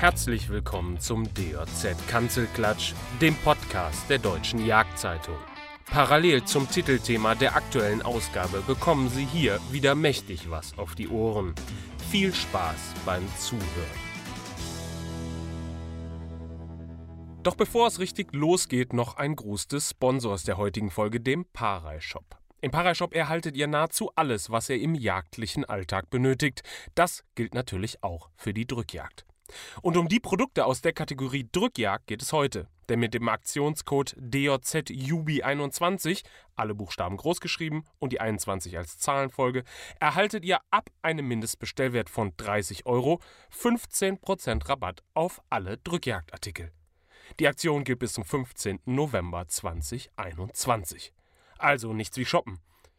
[0.00, 5.36] Herzlich willkommen zum DJZ Kanzelklatsch, dem Podcast der Deutschen Jagdzeitung.
[5.84, 11.54] Parallel zum Titelthema der aktuellen Ausgabe bekommen Sie hier wieder mächtig was auf die Ohren.
[12.10, 13.60] Viel Spaß beim Zuhören.
[17.42, 22.38] Doch bevor es richtig losgeht, noch ein Gruß des Sponsors der heutigen Folge, dem Parei-Shop.
[22.62, 26.62] Im Parei-Shop erhaltet ihr nahezu alles, was ihr im jagdlichen Alltag benötigt.
[26.94, 29.26] Das gilt natürlich auch für die Drückjagd.
[29.82, 32.68] Und um die Produkte aus der Kategorie Drückjagd geht es heute.
[32.88, 36.24] Denn mit dem Aktionscode DJZUBI21,
[36.56, 39.62] alle Buchstaben großgeschrieben und die 21 als Zahlenfolge,
[40.00, 43.20] erhaltet ihr ab einem Mindestbestellwert von 30 Euro
[43.56, 46.72] 15% Rabatt auf alle Drückjagdartikel.
[47.38, 48.80] Die Aktion gilt bis zum 15.
[48.86, 51.12] November 2021.
[51.58, 52.58] Also nichts wie shoppen.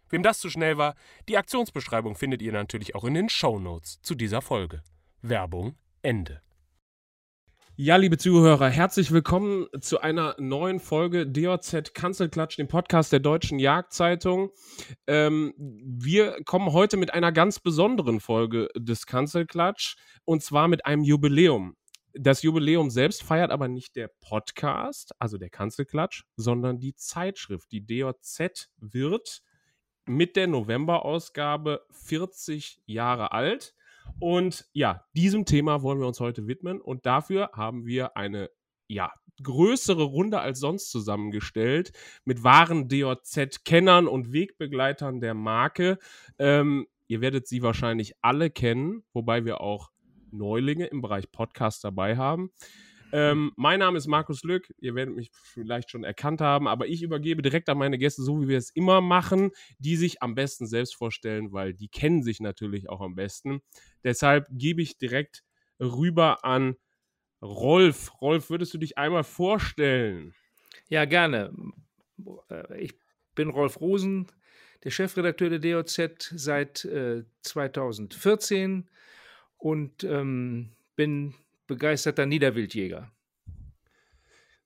[0.09, 0.95] Wem das zu schnell war,
[1.27, 4.83] die Aktionsbeschreibung findet ihr natürlich auch in den Show Notes zu dieser Folge.
[5.21, 6.41] Werbung Ende.
[7.75, 13.59] Ja, liebe Zuhörer, herzlich willkommen zu einer neuen Folge DOZ Kanzelklatsch, dem Podcast der Deutschen
[13.59, 14.51] Jagdzeitung.
[15.07, 21.03] Ähm, wir kommen heute mit einer ganz besonderen Folge des Kanzelklatsch und zwar mit einem
[21.03, 21.75] Jubiläum.
[22.13, 27.71] Das Jubiläum selbst feiert aber nicht der Podcast, also der Kanzelklatsch, sondern die Zeitschrift.
[27.71, 29.41] Die DOZ wird
[30.05, 33.73] mit der Novemberausgabe 40 Jahre alt.
[34.19, 36.79] Und ja, diesem Thema wollen wir uns heute widmen.
[36.79, 38.49] Und dafür haben wir eine,
[38.87, 41.91] ja, größere Runde als sonst zusammengestellt
[42.25, 45.97] mit wahren DOZ-Kennern und Wegbegleitern der Marke.
[46.37, 49.89] Ähm, ihr werdet sie wahrscheinlich alle kennen, wobei wir auch
[50.31, 52.51] Neulinge im Bereich Podcast dabei haben.
[53.13, 54.73] Ähm, mein Name ist Markus Lück.
[54.79, 58.41] Ihr werdet mich vielleicht schon erkannt haben, aber ich übergebe direkt an meine Gäste, so
[58.41, 62.39] wie wir es immer machen, die sich am besten selbst vorstellen, weil die kennen sich
[62.39, 63.61] natürlich auch am besten.
[64.03, 65.43] Deshalb gebe ich direkt
[65.79, 66.75] rüber an
[67.41, 68.21] Rolf.
[68.21, 70.33] Rolf, würdest du dich einmal vorstellen?
[70.89, 71.53] Ja, gerne.
[72.49, 72.93] Äh, ich
[73.35, 74.27] bin Rolf Rosen,
[74.83, 78.89] der Chefredakteur der DOZ seit äh, 2014
[79.57, 81.33] und ähm, bin
[81.71, 83.09] begeisterter Niederwildjäger.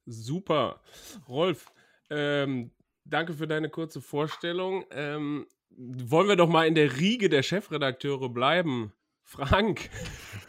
[0.05, 0.81] Super.
[1.27, 1.71] Rolf,
[2.09, 2.71] ähm,
[3.03, 4.85] danke für deine kurze Vorstellung.
[4.89, 8.91] Ähm, wollen wir doch mal in der Riege der Chefredakteure bleiben.
[9.23, 9.89] Frank,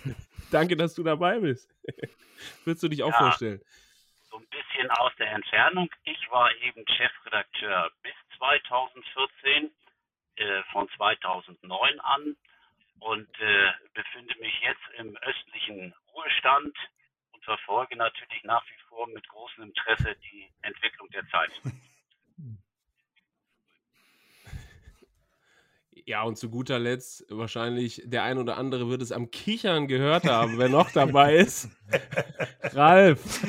[0.50, 1.74] danke, dass du dabei bist.
[2.64, 3.60] Willst du dich auch ja, vorstellen?
[4.30, 5.90] So ein bisschen aus der Entfernung.
[6.04, 9.70] Ich war eben Chefredakteur bis 2014,
[10.36, 12.36] äh, von 2009 an
[13.00, 16.76] und äh, befinde mich jetzt im östlichen Ruhestand
[17.32, 21.50] und verfolge natürlich nach wie vor mit großem Interesse die Entwicklung der Zeit.
[26.04, 30.24] Ja, und zu guter Letzt, wahrscheinlich der ein oder andere wird es am Kichern gehört
[30.24, 31.70] haben, wer noch dabei ist.
[32.62, 33.42] Ralf.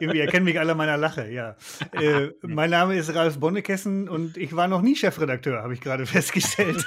[0.00, 1.56] Ihr kennt mich alle meiner Lache, ja.
[1.92, 6.06] Äh, mein Name ist Ralf Bonnekessen und ich war noch nie Chefredakteur, habe ich gerade
[6.06, 6.84] festgestellt.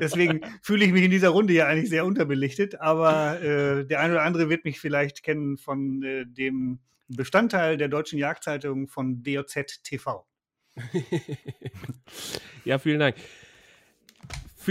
[0.00, 4.10] Deswegen fühle ich mich in dieser Runde ja eigentlich sehr unterbelichtet, aber äh, der ein
[4.10, 9.82] oder andere wird mich vielleicht kennen von äh, dem Bestandteil der Deutschen Jagdzeitung von DOZ
[9.82, 10.26] TV.
[12.64, 13.16] ja, vielen Dank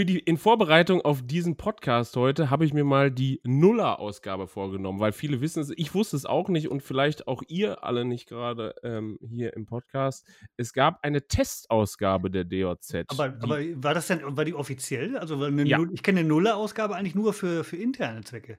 [0.00, 4.98] für die, in Vorbereitung auf diesen Podcast heute habe ich mir mal die Nuller-Ausgabe vorgenommen,
[4.98, 8.26] weil viele wissen es, ich wusste es auch nicht und vielleicht auch ihr alle nicht
[8.26, 10.26] gerade ähm, hier im Podcast.
[10.56, 12.94] Es gab eine Testausgabe der DOZ.
[13.08, 15.18] Aber, aber war das denn, war die offiziell?
[15.18, 15.78] Also eine, ja.
[15.92, 18.58] ich kenne eine Nuller-Ausgabe eigentlich nur für, für interne Zwecke.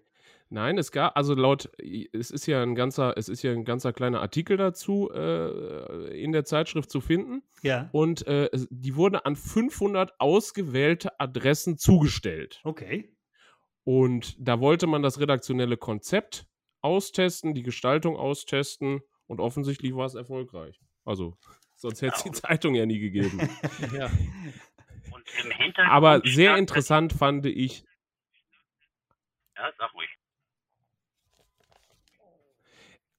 [0.53, 3.93] Nein, es gab, also laut, es ist ja ein ganzer, es ist ja ein ganzer
[3.93, 7.41] kleiner Artikel dazu äh, in der Zeitschrift zu finden.
[7.61, 7.89] Ja.
[7.93, 12.59] Und äh, die wurde an 500 ausgewählte Adressen zugestellt.
[12.65, 13.15] Okay.
[13.85, 16.47] Und da wollte man das redaktionelle Konzept
[16.81, 20.81] austesten, die Gestaltung austesten und offensichtlich war es erfolgreich.
[21.05, 21.37] Also,
[21.77, 23.39] sonst hätte es die Zeitung ja nie gegeben.
[23.97, 24.11] ja.
[25.89, 27.85] Aber sehr interessant fand ich.
[29.55, 30.09] Ja, sag ruhig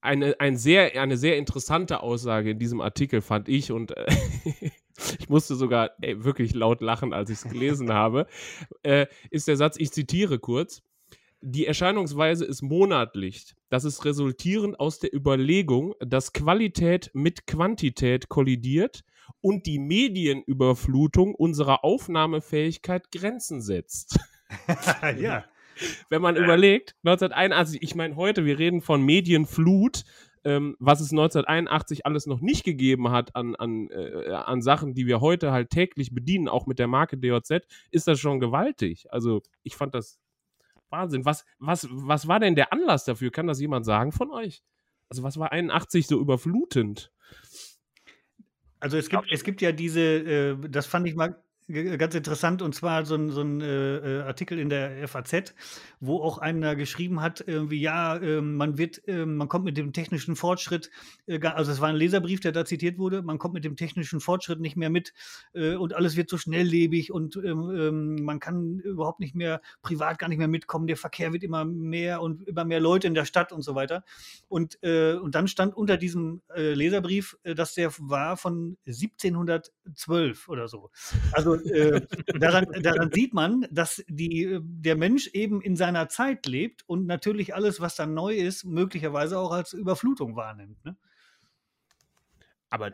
[0.03, 4.05] eine, ein sehr, eine sehr interessante Aussage in diesem Artikel fand ich und äh,
[5.19, 8.27] ich musste sogar ey, wirklich laut lachen, als ich es gelesen habe,
[8.83, 10.81] äh, ist der Satz, ich zitiere kurz,
[11.39, 13.55] die Erscheinungsweise ist monatlich.
[13.69, 19.03] Das ist resultierend aus der Überlegung, dass Qualität mit Quantität kollidiert
[19.41, 24.19] und die Medienüberflutung unserer Aufnahmefähigkeit Grenzen setzt.
[25.19, 25.45] ja.
[26.09, 30.03] Wenn man überlegt, 1981, ich meine heute, wir reden von Medienflut,
[30.45, 35.07] ähm, was es 1981 alles noch nicht gegeben hat an, an, äh, an Sachen, die
[35.07, 37.61] wir heute halt täglich bedienen, auch mit der Marke DOZ,
[37.91, 39.07] ist das schon gewaltig.
[39.11, 40.19] Also ich fand das
[40.89, 41.25] Wahnsinn.
[41.25, 43.31] Was, was, was war denn der Anlass dafür?
[43.31, 44.63] Kann das jemand sagen von euch?
[45.09, 47.11] Also was war 81 so überflutend?
[48.79, 52.75] Also es gibt, es gibt ja diese, äh, das fand ich mal ganz interessant, und
[52.75, 55.53] zwar so ein, so ein äh, äh Artikel in der FAZ,
[55.99, 59.93] wo auch einer geschrieben hat, irgendwie, ja, äh, man wird, äh, man kommt mit dem
[59.93, 60.91] technischen Fortschritt,
[61.27, 64.19] äh, also es war ein Leserbrief, der da zitiert wurde, man kommt mit dem technischen
[64.19, 65.13] Fortschritt nicht mehr mit
[65.53, 70.19] äh, und alles wird so schnelllebig und ähm, ähm, man kann überhaupt nicht mehr privat
[70.19, 73.25] gar nicht mehr mitkommen, der Verkehr wird immer mehr und immer mehr Leute in der
[73.25, 74.03] Stadt und so weiter.
[74.47, 80.91] Und, und dann stand unter diesem Leserbrief, dass der war von 1712 oder so.
[81.31, 82.01] Also äh,
[82.39, 87.55] daran, daran, sieht man, dass die, der Mensch eben in seiner Zeit lebt und natürlich
[87.55, 90.83] alles, was dann neu ist, möglicherweise auch als Überflutung wahrnimmt.
[90.85, 90.95] Ne?
[92.73, 92.89] Aber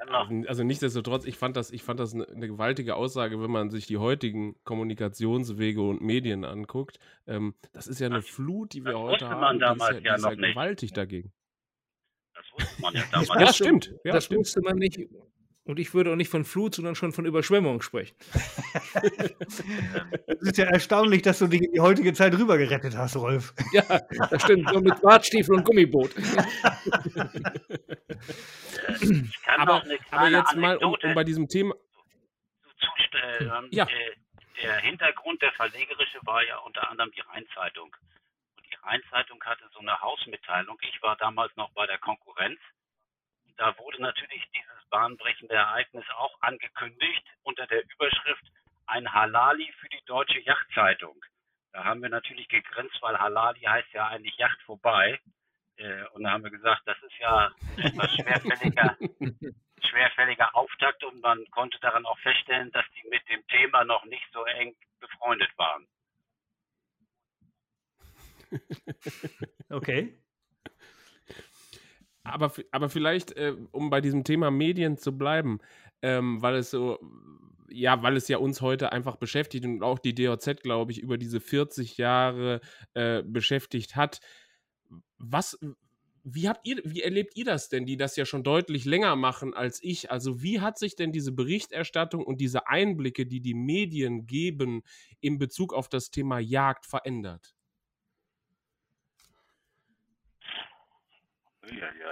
[0.47, 3.97] also nichtsdestotrotz, ich fand das, ich fand das eine, gewaltige Aussage, wenn man sich die
[3.97, 6.99] heutigen Kommunikationswege und Medien anguckt.
[7.27, 9.39] Ähm, das ist ja eine Flut, die wir heute haben.
[9.39, 11.31] Man damals die ist ja, ja ist ja gewaltig dagegen.
[12.33, 13.29] Das wusste man ja damals.
[13.39, 13.95] ja, stimmt.
[14.03, 14.39] Ja, das stimmt.
[14.41, 14.99] wusste man nicht.
[15.69, 18.15] Und ich würde auch nicht von Flut, sondern schon von Überschwemmung sprechen.
[20.25, 23.53] Es ist ja erstaunlich, dass du dich in die heutige Zeit rüber gerettet hast, Rolf.
[23.73, 23.83] Ja,
[24.31, 24.67] das stimmt.
[24.69, 26.09] So mit Bartstiefel und Gummiboot.
[29.45, 31.75] aber, aber, jetzt mal, um, um, bei diesem Thema.
[32.79, 32.87] Zu,
[33.69, 33.83] ja.
[33.85, 34.15] Äh,
[34.63, 37.95] der Hintergrund, der verlegerische, war ja unter anderem die Rheinzeitung.
[38.57, 40.79] Und die Rheinzeitung hatte so eine Hausmitteilung.
[40.81, 42.59] Ich war damals noch bei der Konkurrenz
[43.59, 48.45] da wurde natürlich dieses bahnbrechende Ereignis auch angekündigt unter der Überschrift
[48.87, 51.21] ein Halali für die deutsche Yachtzeitung.
[51.73, 55.19] Da haben wir natürlich gegrinst, weil Halali heißt ja eigentlich Yacht vorbei.
[55.75, 58.97] Äh, und da haben wir gesagt, das ist ja ein etwas schwerfälliger,
[59.89, 64.27] schwerfälliger Auftakt und man konnte daran auch feststellen, dass die mit dem Thema noch nicht
[64.31, 65.85] so eng befreundet waren.
[69.69, 70.17] Okay
[72.29, 75.59] aber, aber vielleicht, äh, um bei diesem Thema Medien zu bleiben,
[76.01, 76.99] ähm, weil es so,
[77.69, 81.17] ja, weil es ja uns heute einfach beschäftigt und auch die DOZ, glaube ich, über
[81.17, 82.61] diese 40 Jahre
[82.93, 84.19] äh, beschäftigt hat.
[85.17, 85.59] Was,
[86.23, 89.53] wie habt ihr, wie erlebt ihr das denn, die das ja schon deutlich länger machen
[89.53, 90.11] als ich?
[90.11, 94.81] Also wie hat sich denn diese Berichterstattung und diese Einblicke, die die Medien geben,
[95.19, 97.55] in Bezug auf das Thema Jagd verändert?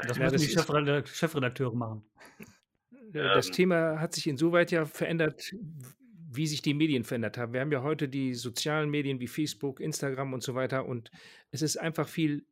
[0.08, 2.04] Das müssen die Chefredakteure, Chefredakteure machen.
[3.14, 3.54] Das ähm.
[3.54, 5.54] Thema hat sich insoweit ja verändert,
[6.30, 7.54] wie sich die Medien verändert haben.
[7.54, 11.12] Wir haben ja heute die sozialen Medien wie Facebook, Instagram und so weiter und
[11.52, 12.46] es ist einfach viel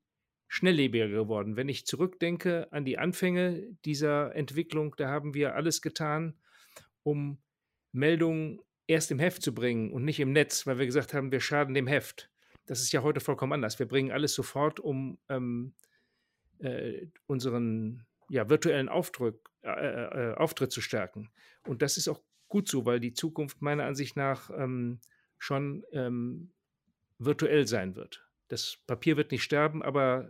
[0.48, 1.56] schnelllebiger geworden.
[1.56, 6.36] Wenn ich zurückdenke an die Anfänge dieser Entwicklung, da haben wir alles getan,
[7.04, 7.40] um
[7.92, 11.40] Meldungen erst im Heft zu bringen und nicht im Netz, weil wir gesagt haben, wir
[11.40, 12.30] schaden dem Heft.
[12.68, 13.80] Das ist ja heute vollkommen anders.
[13.80, 15.74] Wir bringen alles sofort, um ähm,
[16.66, 21.30] äh, unseren ja, virtuellen Auftritt, äh, äh, Auftritt zu stärken.
[21.68, 25.00] Und das ist auch gut so, weil die Zukunft meiner Ansicht nach ähm,
[25.38, 26.52] schon ähm,
[27.18, 28.28] virtuell sein wird.
[28.48, 30.30] Das Papier wird nicht sterben, aber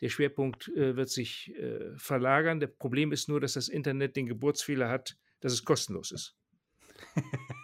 [0.00, 2.60] der Schwerpunkt äh, wird sich äh, verlagern.
[2.60, 6.36] Das Problem ist nur, dass das Internet den Geburtsfehler hat, dass es kostenlos ist.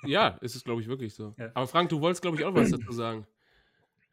[0.05, 1.35] ja, ist es, glaube ich, wirklich so.
[1.39, 1.51] Ja.
[1.55, 3.27] Aber Frank, du wolltest, glaube ich, auch was dazu sagen.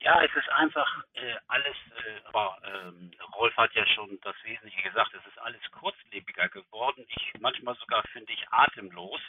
[0.01, 1.75] Ja, es ist einfach äh, alles,
[2.05, 7.05] äh, aber ähm, Rolf hat ja schon das Wesentliche gesagt, es ist alles kurzlebiger geworden.
[7.09, 9.19] Ich manchmal sogar finde ich atemlos.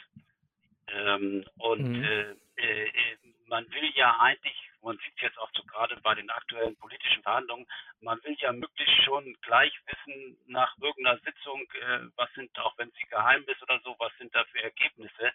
[0.87, 2.03] Ähm, und mhm.
[2.03, 6.29] äh, äh, man will ja eigentlich, man sieht es jetzt auch so gerade bei den
[6.29, 7.67] aktuellen politischen Verhandlungen,
[7.99, 12.91] man will ja möglichst schon gleich wissen nach irgendeiner Sitzung, äh, was sind, auch wenn
[12.91, 15.33] sie geheim ist oder so, was sind da für Ergebnisse.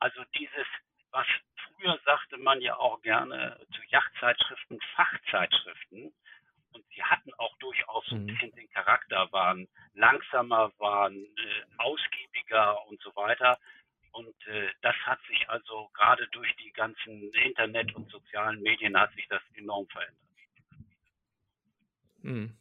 [0.00, 0.66] Also dieses
[1.12, 1.26] was
[1.76, 6.12] früher sagte man ja auch gerne zu Yachtzeitschriften, Fachzeitschriften.
[6.72, 8.26] Und sie hatten auch durchaus so ein mhm.
[8.26, 13.58] bisschen den Charakter, waren langsamer, waren äh, ausgiebiger und so weiter.
[14.12, 19.12] Und äh, das hat sich also gerade durch die ganzen Internet- und sozialen Medien hat
[19.14, 20.26] sich das enorm verändert.
[22.22, 22.58] Mhm.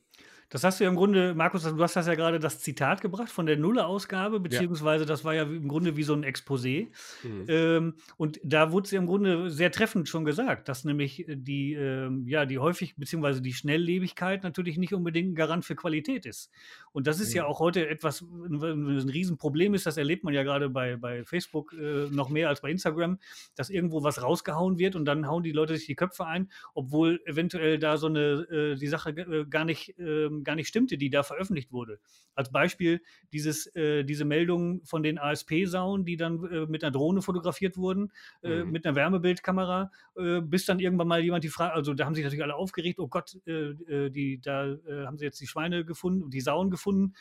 [0.55, 3.29] Das hast du ja im Grunde, Markus, du hast das ja gerade das Zitat gebracht
[3.29, 5.05] von der Nuller-Ausgabe, beziehungsweise ja.
[5.05, 6.87] das war ja im Grunde wie so ein Exposé.
[7.23, 7.45] Mhm.
[7.49, 11.73] Ähm, und da wurde es ja im Grunde sehr treffend schon gesagt, dass nämlich die,
[11.73, 16.49] ähm, ja, die häufig, beziehungsweise die Schnelllebigkeit natürlich nicht unbedingt ein Garant für Qualität ist.
[16.93, 17.35] Und das ist mhm.
[17.35, 21.25] ja auch heute etwas, ein, ein Riesenproblem ist, das erlebt man ja gerade bei, bei
[21.25, 23.19] Facebook äh, noch mehr als bei Instagram,
[23.57, 27.19] dass irgendwo was rausgehauen wird und dann hauen die Leute sich die Köpfe ein, obwohl
[27.25, 31.09] eventuell da so eine, äh, die Sache äh, gar nicht ähm, gar nicht stimmte, die
[31.09, 31.99] da veröffentlicht wurde.
[32.33, 33.01] Als Beispiel
[33.33, 38.11] dieses, äh, diese Meldungen von den ASP-Sauen, die dann äh, mit einer Drohne fotografiert wurden,
[38.43, 38.71] äh, mhm.
[38.71, 42.23] mit einer Wärmebildkamera, äh, bis dann irgendwann mal jemand die Frage, also da haben sich
[42.23, 46.41] natürlich alle aufgeregt, oh Gott, äh, die, da haben sie jetzt die Schweine gefunden, die
[46.41, 47.13] Sauen gefunden,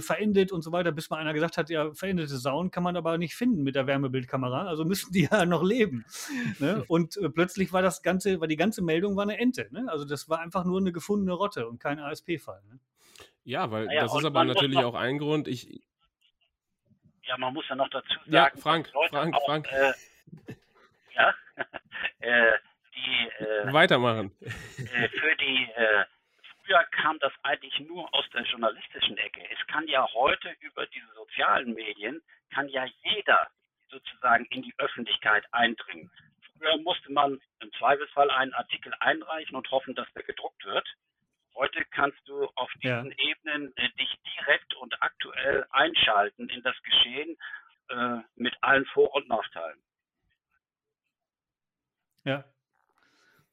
[0.00, 3.18] verendet und so weiter, bis mal einer gesagt hat, ja, verendete Sauen kann man aber
[3.18, 6.04] nicht finden mit der Wärmebildkamera, also müssen die ja noch leben.
[6.58, 6.84] ne?
[6.88, 9.68] Und plötzlich war das ganze, war die ganze Meldung war eine Ente.
[9.70, 9.86] Ne?
[9.88, 12.62] Also das war einfach nur eine gefundene Rotte und kein ASP-Fall.
[12.70, 12.80] Ne?
[13.44, 15.48] Ja, weil ja, das ist aber natürlich auch ein Grund.
[15.48, 15.82] Ich,
[17.22, 18.32] ja, man muss ja noch dazu sagen.
[18.32, 19.66] Ja, Frank, Frank, auch, Frank.
[19.72, 19.92] Äh,
[21.14, 21.34] ja,
[22.20, 22.58] äh,
[22.94, 23.44] die.
[23.44, 24.32] Äh, Weitermachen.
[24.40, 25.68] Äh, für die.
[25.74, 26.04] Äh,
[26.64, 29.42] früher kam das eigentlich nur aus der journalistischen Ecke.
[29.50, 32.20] Es kann ja heute über diese sozialen Medien,
[32.52, 33.48] kann ja jeder
[33.90, 36.10] sozusagen in die Öffentlichkeit eindringen.
[36.58, 40.86] Früher musste man im Zweifelsfall einen Artikel einreichen und hoffen, dass der gedruckt wird.
[41.54, 43.30] Heute kannst du auf diesen ja.
[43.30, 47.36] Ebenen äh, dich direkt und aktuell einschalten in das Geschehen
[47.88, 49.78] äh, mit allen Vor- und Nachteilen.
[52.24, 52.44] Ja.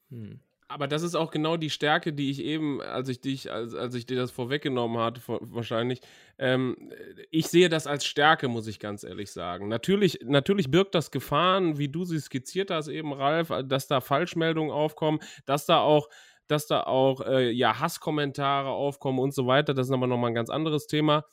[0.10, 0.40] Hm.
[0.70, 3.96] Aber das ist auch genau die Stärke, die ich eben, als ich dich, als, als
[3.96, 6.02] ich dir das vorweggenommen hatte, vor, wahrscheinlich,
[6.38, 6.92] ähm,
[7.32, 9.70] ich sehe das als Stärke, muss ich ganz ehrlich sagen.
[9.70, 14.72] Natürlich, natürlich birgt das Gefahren, wie du sie skizziert hast, eben, Ralf, dass da Falschmeldungen
[14.72, 16.10] aufkommen, dass da auch
[16.48, 19.74] dass da auch äh, ja, Hasskommentare aufkommen und so weiter.
[19.74, 21.26] Das ist aber nochmal ein ganz anderes Thema.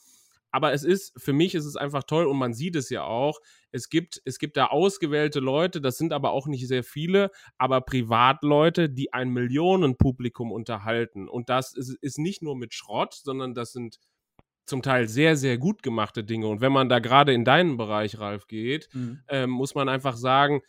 [0.54, 3.40] Aber es ist, für mich ist es einfach toll und man sieht es ja auch.
[3.72, 7.80] Es gibt, es gibt da ausgewählte Leute, das sind aber auch nicht sehr viele, aber
[7.80, 11.28] Privatleute, die ein Millionenpublikum unterhalten.
[11.28, 13.98] Und das ist, ist nicht nur mit Schrott, sondern das sind
[14.64, 16.46] zum Teil sehr, sehr gut gemachte Dinge.
[16.46, 19.22] Und wenn man da gerade in deinen Bereich, Ralf, geht, mhm.
[19.26, 20.62] ähm, muss man einfach sagen,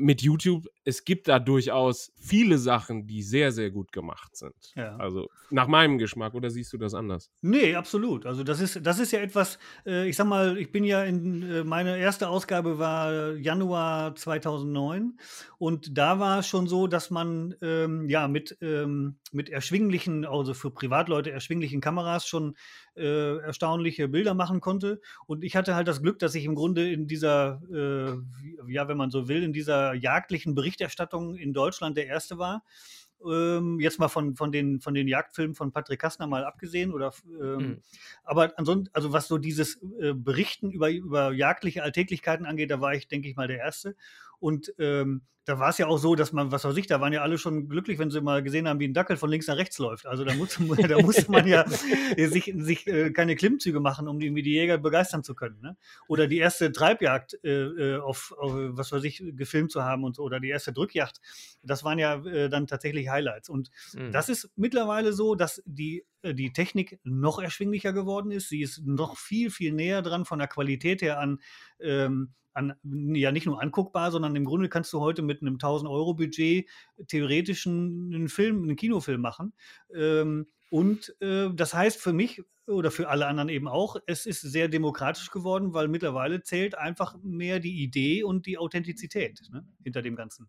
[0.00, 4.72] mit YouTube, es gibt da durchaus viele Sachen, die sehr, sehr gut gemacht sind.
[4.74, 4.96] Ja.
[4.96, 7.30] Also nach meinem Geschmack, oder siehst du das anders?
[7.42, 8.26] Nee, absolut.
[8.26, 11.42] Also das ist, das ist ja etwas, äh, ich sag mal, ich bin ja in,
[11.42, 15.18] äh, meine erste Ausgabe war Januar 2009
[15.58, 20.54] und da war es schon so, dass man ähm, ja mit, ähm, mit erschwinglichen, also
[20.54, 22.56] für Privatleute erschwinglichen Kameras schon
[22.96, 25.00] äh, erstaunliche Bilder machen konnte.
[25.26, 28.96] Und ich hatte halt das Glück, dass ich im Grunde in dieser, äh, ja, wenn
[28.96, 32.64] man so will, in dieser jagdlichen Berichterstattung in Deutschland der Erste war.
[33.24, 36.92] Ähm, jetzt mal von, von, den, von den Jagdfilmen von Patrick Kastner mal abgesehen.
[36.92, 37.82] Oder, ähm, mhm.
[38.24, 42.94] Aber ansonsten, also was so dieses äh, Berichten über, über jagdliche Alltäglichkeiten angeht, da war
[42.94, 43.94] ich, denke ich mal, der Erste.
[44.40, 47.12] Und ähm, da war es ja auch so, dass man, was weiß ich, da waren
[47.12, 49.56] ja alle schon glücklich, wenn sie mal gesehen haben, wie ein Dackel von links nach
[49.56, 50.06] rechts läuft.
[50.06, 54.42] Also da, muss, da musste man ja sich, sich äh, keine Klimmzüge machen, um irgendwie
[54.42, 55.60] die Jäger begeistern zu können.
[55.60, 55.76] Ne?
[56.08, 60.16] Oder die erste Treibjagd äh, äh auf, auf, was weiß ich, gefilmt zu haben und
[60.16, 61.20] so, oder die erste Drückjagd.
[61.62, 63.48] Das waren ja äh, dann tatsächlich Highlights.
[63.48, 64.12] Und mhm.
[64.12, 68.48] das ist mittlerweile so, dass die, äh, die Technik noch erschwinglicher geworden ist.
[68.48, 71.40] Sie ist noch viel, viel näher dran von der Qualität her an
[71.80, 76.68] ähm, an, ja nicht nur anguckbar, sondern im Grunde kannst du heute mit einem 1000-Euro-Budget
[77.06, 79.52] theoretisch einen Film, einen Kinofilm machen.
[79.94, 84.42] Ähm, und äh, das heißt für mich oder für alle anderen eben auch, es ist
[84.42, 90.02] sehr demokratisch geworden, weil mittlerweile zählt einfach mehr die Idee und die Authentizität ne, hinter
[90.02, 90.48] dem Ganzen.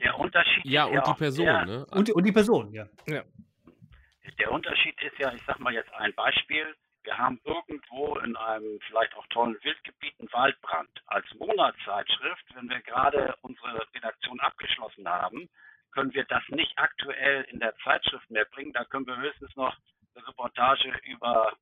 [0.00, 1.86] Der Unterschied ja, und ja die Person, der, ne?
[1.86, 2.88] Und, und die Person, ja.
[3.06, 3.22] ja.
[4.38, 8.80] Der Unterschied ist ja, ich sag mal jetzt ein Beispiel, wir haben irgendwo in einem
[8.88, 10.90] vielleicht auch tollen Wildgebiet einen Waldbrand.
[11.06, 15.48] Als Monatszeitschrift, wenn wir gerade unsere Redaktion abgeschlossen haben,
[15.92, 18.72] können wir das nicht aktuell in der Zeitschrift mehr bringen.
[18.72, 19.76] Da können wir höchstens noch
[20.14, 21.52] eine Reportage über,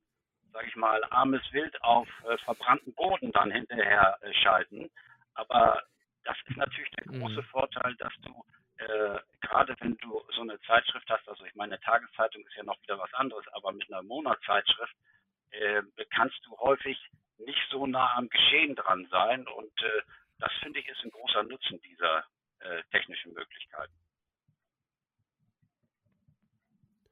[0.51, 4.91] sage ich mal, armes Wild auf äh, verbrannten Boden dann hinterher äh, schalten.
[5.35, 5.83] Aber
[6.25, 7.47] das ist natürlich der große mhm.
[7.47, 8.45] Vorteil, dass du
[8.79, 12.65] äh, gerade wenn du so eine Zeitschrift hast, also ich meine, eine Tageszeitung ist ja
[12.65, 14.95] noch wieder was anderes, aber mit einer Monatszeitschrift
[15.51, 16.99] äh, kannst du häufig
[17.39, 19.47] nicht so nah am Geschehen dran sein.
[19.47, 20.03] Und äh,
[20.39, 22.25] das finde ich ist ein großer Nutzen dieser
[22.61, 23.93] äh, technischen Möglichkeiten.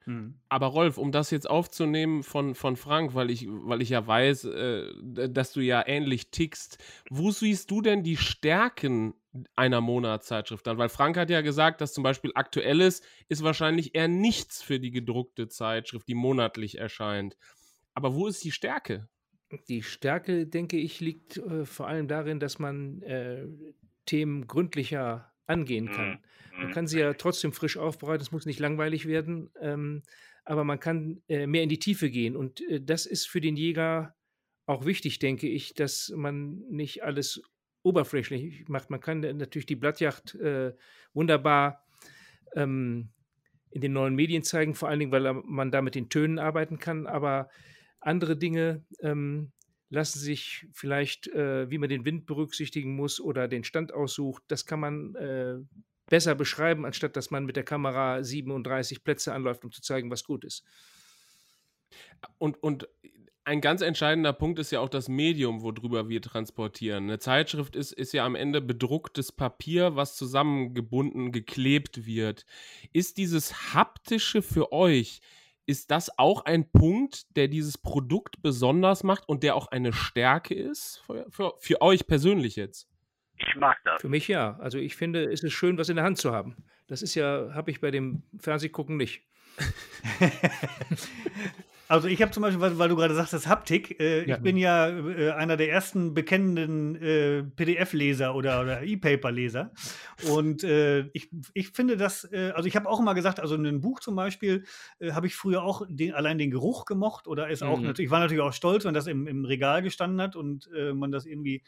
[0.05, 0.41] Hm.
[0.49, 4.47] Aber Rolf, um das jetzt aufzunehmen von, von Frank, weil ich, weil ich ja weiß,
[4.47, 4.93] äh,
[5.31, 9.15] dass du ja ähnlich tickst, wo siehst du denn die Stärken
[9.55, 10.79] einer Monatszeitschrift dann?
[10.79, 14.91] Weil Frank hat ja gesagt, dass zum Beispiel Aktuelles ist wahrscheinlich eher nichts für die
[14.91, 17.37] gedruckte Zeitschrift, die monatlich erscheint.
[17.95, 19.09] Aber wo ist die Stärke?
[19.69, 23.47] Die Stärke, denke ich, liegt äh, vor allem darin, dass man äh,
[24.07, 26.23] Themen gründlicher angehen kann.
[26.57, 26.73] Man mhm.
[26.73, 30.03] kann sie ja trotzdem frisch aufbereiten, es muss nicht langweilig werden, ähm,
[30.45, 32.37] aber man kann äh, mehr in die Tiefe gehen.
[32.37, 34.15] Und äh, das ist für den Jäger
[34.67, 37.43] auch wichtig, denke ich, dass man nicht alles
[37.83, 38.91] oberflächlich macht.
[38.91, 40.75] Man kann natürlich die Blattjacht äh,
[41.13, 41.85] wunderbar
[42.55, 43.11] ähm,
[43.71, 46.79] in den neuen Medien zeigen, vor allen Dingen, weil man da mit den Tönen arbeiten
[46.79, 47.07] kann.
[47.07, 47.49] Aber
[48.01, 49.53] andere Dinge ähm,
[49.89, 54.67] lassen sich vielleicht, äh, wie man den Wind berücksichtigen muss oder den Stand aussucht, das
[54.67, 55.59] kann man äh,
[56.07, 60.25] besser beschreiben, anstatt dass man mit der Kamera 37 Plätze anläuft, um zu zeigen, was
[60.25, 60.65] gut ist.
[62.39, 62.89] Und, und
[63.45, 67.05] ein ganz entscheidender Punkt ist ja auch das Medium, worüber wir transportieren.
[67.05, 72.47] Eine Zeitschrift ist, ist ja am Ende bedrucktes Papier, was zusammengebunden, geklebt wird.
[72.93, 75.21] Ist dieses haptische für euch,
[75.67, 80.55] ist das auch ein Punkt, der dieses Produkt besonders macht und der auch eine Stärke
[80.55, 82.89] ist für, für, für euch persönlich jetzt?
[83.37, 84.01] Ich mag das.
[84.01, 84.57] Für mich ja.
[84.59, 86.57] Also ich finde, es ist schön, was in der Hand zu haben.
[86.87, 89.23] Das ist ja, habe ich bei dem Fernsehgucken nicht.
[91.93, 94.37] Also ich habe zum Beispiel, weil, weil, du gerade sagst, das Haptik, äh, ja.
[94.37, 99.73] ich bin ja äh, einer der ersten bekennenden äh, PDF-Leser oder, oder E-Paper-Leser.
[100.31, 103.83] Und äh, ich, ich finde das, äh, also ich habe auch immer gesagt, also ein
[103.83, 104.65] Buch zum Beispiel
[105.01, 107.85] äh, habe ich früher auch den, allein den Geruch gemocht oder ist auch mhm.
[107.85, 111.13] natürlich, ich war natürlich auch stolz, wenn das im, im Regal gestanden hat und man
[111.13, 111.63] das irgendwie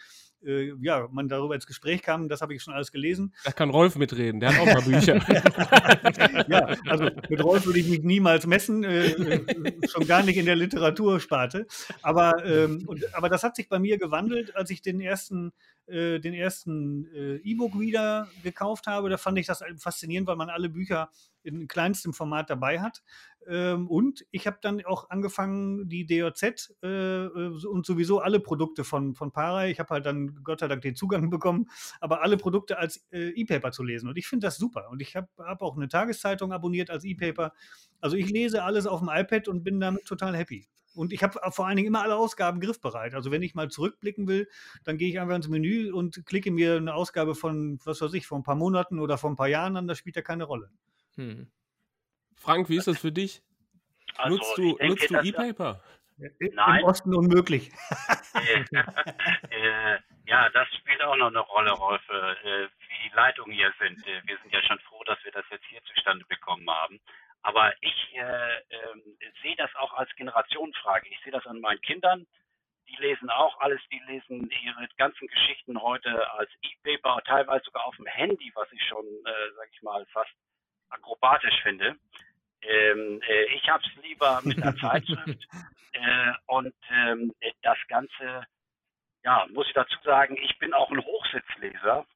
[0.47, 3.35] äh, ja, man darüber ins Gespräch kam, das habe ich schon alles gelesen.
[3.45, 5.17] Da kann Rolf mitreden, der hat auch mal Bücher.
[6.49, 10.47] ja, also mit Rolf würde ich mich niemals messen, äh, äh, schon gar nicht in
[10.47, 11.67] der Literatursparte.
[12.03, 15.53] Aber, ähm, und, aber das hat sich bei mir gewandelt, als ich den ersten
[15.87, 19.11] äh, den ersten äh, E-Book-Reader gekauft habe.
[19.11, 21.11] Da fand ich das faszinierend, weil man alle Bücher
[21.43, 23.03] in kleinstem Format dabei hat.
[23.47, 28.85] Ähm, und ich habe dann auch angefangen, die DOZ äh, äh, und sowieso alle Produkte
[28.85, 31.67] von, von Parei, ich habe halt dann Gott sei Dank den Zugang bekommen,
[32.01, 34.09] aber alle Produkte als äh, E-Paper zu lesen.
[34.09, 34.89] Und ich finde das super.
[34.91, 37.53] Und ich habe hab auch eine Tageszeitung abonniert als E-Paper.
[38.01, 40.67] Also ich lese alles auf dem iPad und bin damit total happy.
[40.95, 43.15] Und ich habe vor allen Dingen immer alle Ausgaben griffbereit.
[43.15, 44.49] Also wenn ich mal zurückblicken will,
[44.85, 48.27] dann gehe ich einfach ins Menü und klicke mir eine Ausgabe von, was weiß ich,
[48.27, 49.89] vor ein paar Monaten oder vor ein paar Jahren an.
[49.89, 50.71] Das spielt ja keine Rolle.
[51.17, 51.51] Hm.
[52.37, 53.43] Frank, wie ist das für dich?
[54.17, 55.81] Also, nutzt du, nutzt du E-Paper?
[56.17, 56.81] Nein.
[56.81, 57.71] Im Osten unmöglich.
[58.35, 64.07] äh, ja, das spielt auch noch eine Rolle, Rolf, äh, wie die Leitungen hier sind.
[64.07, 67.01] Äh, wir sind ja schon froh, dass wir das jetzt hier zustande bekommen haben.
[67.45, 71.07] Aber ich äh, äh, sehe das auch als Generationenfrage.
[71.11, 72.27] Ich sehe das an meinen Kindern.
[72.89, 77.97] Die lesen auch alles, die lesen ihre ganzen Geschichten heute als E-Paper, teilweise sogar auf
[77.97, 80.33] dem Handy, was ich schon, äh, sag ich mal, fast
[80.89, 81.97] akrobatisch finde.
[82.63, 85.47] Ähm, äh, ich habe es lieber mit einer Zeitschrift.
[85.93, 87.31] Äh, und ähm,
[87.61, 88.47] das Ganze,
[89.23, 92.07] ja, muss ich dazu sagen, ich bin auch ein Hochsitzleser.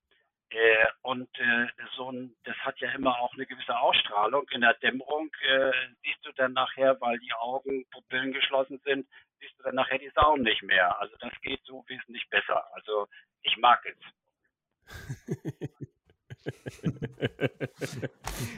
[0.50, 4.48] Äh, und äh, so ein, das hat ja immer auch eine gewisse Ausstrahlung.
[4.50, 9.06] In der Dämmerung äh, siehst du dann nachher, weil die Augen, Pupillen geschlossen sind,
[9.40, 10.98] siehst du dann nachher die Sauen nicht mehr.
[11.00, 12.64] Also das geht so wesentlich besser.
[12.74, 13.08] Also
[13.42, 13.96] ich mag es.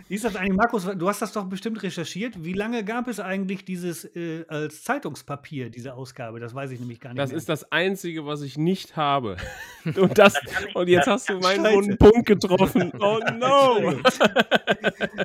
[0.08, 0.84] Wie ist das eigentlich, Markus?
[0.96, 2.44] Du hast das doch bestimmt recherchiert.
[2.44, 6.40] Wie lange gab es eigentlich dieses äh, als Zeitungspapier, diese Ausgabe?
[6.40, 7.18] Das weiß ich nämlich gar nicht.
[7.18, 7.38] Das mehr.
[7.38, 9.36] ist das Einzige, was ich nicht habe.
[9.96, 10.38] Und, das,
[10.74, 12.92] und jetzt hast du meinen wunden Punkt getroffen.
[13.00, 13.98] Oh no!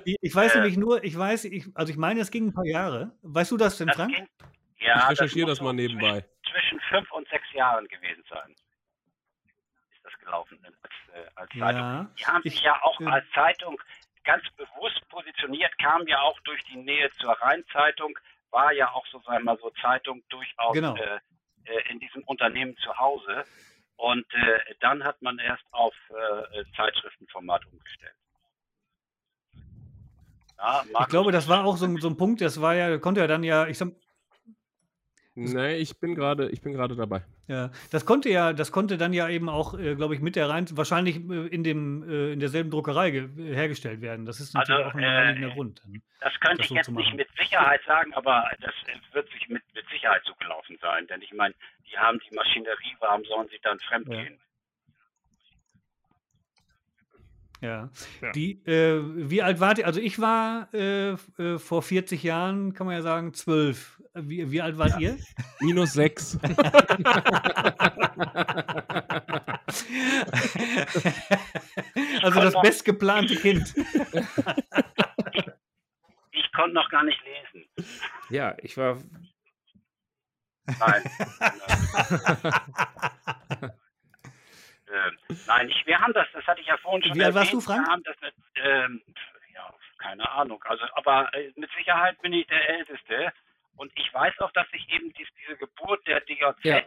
[0.06, 2.66] ich, ich weiß nämlich nur, ich weiß, ich, also ich meine, es ging ein paar
[2.66, 3.12] Jahre.
[3.22, 4.16] Weißt du das denn, Frank?
[4.16, 4.28] Ging,
[4.80, 6.24] ja, ich recherchiere das, das mal nebenbei.
[6.50, 8.56] Zwischen fünf und sechs Jahren gewesen sein.
[9.94, 10.58] Ist das gelaufen
[11.16, 12.16] äh, als ja, Zeitung.
[12.18, 13.82] Die haben sich ja auch als Zeitung
[14.24, 18.18] ganz bewusst positioniert, kam ja auch durch die Nähe zur Rheinzeitung,
[18.52, 20.96] war ja auch so, sagen wir mal so, Zeitung durchaus genau.
[20.96, 21.20] äh,
[21.66, 23.46] äh, in diesem Unternehmen zu Hause.
[23.98, 28.16] Und äh, dann hat man erst auf äh, Zeitschriftenformat umgestellt.
[30.58, 33.28] Ja, ich glaube, das war auch so, so, ein Punkt, das war ja, konnte ja
[33.28, 33.90] dann ja, ich sag,
[35.36, 37.24] Nee, ich bin gerade, ich bin gerade dabei.
[37.48, 40.50] Ja, das konnte ja, das konnte dann ja eben auch, äh, glaube ich, mit der
[40.50, 44.26] rein, wahrscheinlich äh, in dem, äh, in derselben Druckerei hergestellt werden.
[44.26, 45.82] Das ist natürlich also, auch ein äh, Grund.
[46.22, 48.74] Das könnte das ich so jetzt nicht mit Sicherheit sagen, aber das
[49.12, 51.06] wird sich mit, mit Sicherheit so gelaufen sein.
[51.08, 51.54] Denn ich meine,
[51.92, 54.34] die haben die Maschinerie, warum sollen sie dann fremdgehen?
[54.34, 54.46] Ja.
[57.62, 57.90] Ja.
[58.22, 58.32] ja.
[58.34, 59.88] Die, äh, wie alt wart ihr?
[59.88, 64.02] Also ich war äh, äh, vor 40 Jahren, kann man ja sagen, zwölf.
[64.14, 65.00] Wie, wie alt wart ja.
[65.00, 65.18] ihr?
[65.62, 66.38] Minus sechs.
[72.22, 73.74] also das bestgeplante Kind.
[75.34, 75.46] ich,
[76.32, 77.66] ich konnte noch gar nicht lesen.
[78.30, 78.98] Ja, ich war.
[80.80, 81.04] Nein.
[84.96, 87.54] Äh, nein, ich, wir haben das, das hatte ich ja vorhin schon Wie alt warst
[87.54, 87.86] du, Frank?
[87.86, 89.02] Wir haben das mit, ähm,
[89.54, 90.64] ja, keine Ahnung.
[90.68, 93.34] Also, aber äh, mit Sicherheit bin ich der Älteste.
[93.76, 96.82] Und ich weiß auch, dass ich eben dies, diese Geburt der DJZ ja.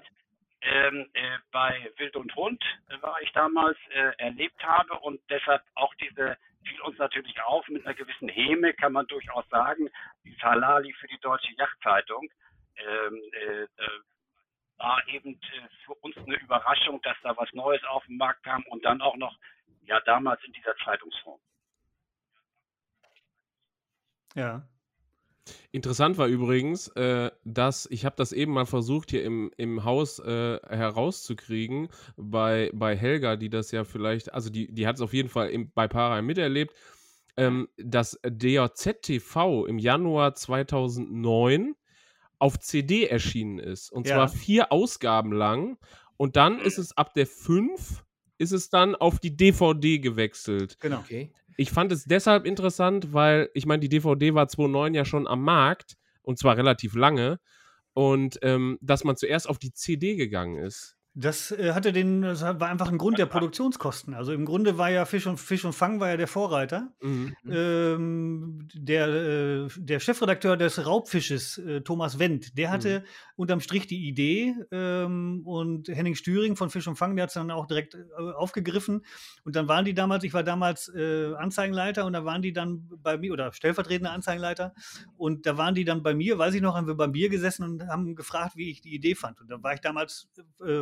[0.62, 5.62] ähm, äh, bei Wild und Hund äh, war ich damals äh, erlebt habe und deshalb
[5.74, 9.90] auch diese fiel uns natürlich auf, mit einer gewissen Häme kann man durchaus sagen,
[10.24, 12.28] die Salali für die Deutsche Yachtzeitung
[12.76, 13.66] ähm, äh, äh,
[14.78, 18.64] war eben äh, für uns eine Überraschung, dass da was Neues auf den Markt kam
[18.70, 19.36] und dann auch noch,
[19.84, 21.40] ja, damals in dieser Zeitungsform.
[24.34, 24.62] Ja.
[25.72, 30.18] Interessant war übrigens, äh, dass ich habe das eben mal versucht hier im, im Haus
[30.18, 35.14] äh, herauszukriegen bei, bei Helga, die das ja vielleicht, also die, die hat es auf
[35.14, 36.74] jeden Fall im, bei Para miterlebt,
[37.38, 41.74] ähm, dass DJZ-TV im Januar 2009
[42.38, 43.90] auf CD erschienen ist.
[43.90, 44.14] Und ja.
[44.14, 45.78] zwar vier Ausgaben lang.
[46.16, 48.04] Und dann ist es ab der 5
[48.38, 50.78] ist es dann auf die DVD gewechselt.
[50.80, 51.00] Genau.
[51.00, 51.32] Okay.
[51.56, 55.42] Ich fand es deshalb interessant, weil ich meine, die DVD war 2009 ja schon am
[55.42, 57.40] Markt und zwar relativ lange.
[57.94, 60.96] Und ähm, dass man zuerst auf die CD gegangen ist.
[61.14, 64.14] Das äh, hatte den, das war einfach ein Grund der Produktionskosten.
[64.14, 66.92] Also im Grunde war ja Fisch und, Fisch und Fang war ja der Vorreiter.
[67.00, 67.34] Mhm.
[67.50, 73.04] Ähm, der, äh, der Chefredakteur des Raubfisches, äh, Thomas Wendt, der hatte mhm.
[73.36, 77.34] unterm Strich die Idee ähm, und Henning Stüring von Fisch und Fang, der hat es
[77.34, 77.98] dann auch direkt äh,
[78.36, 79.04] aufgegriffen.
[79.44, 83.16] Und dann waren die damals, ich war damals Anzeigenleiter und da waren die dann bei
[83.16, 84.74] mir, oder stellvertretender Anzeigenleiter,
[85.16, 87.64] und da waren die dann bei mir, weiß ich noch, haben wir beim Bier gesessen
[87.64, 89.40] und haben gefragt, wie ich die Idee fand.
[89.40, 90.28] Und da war ich damals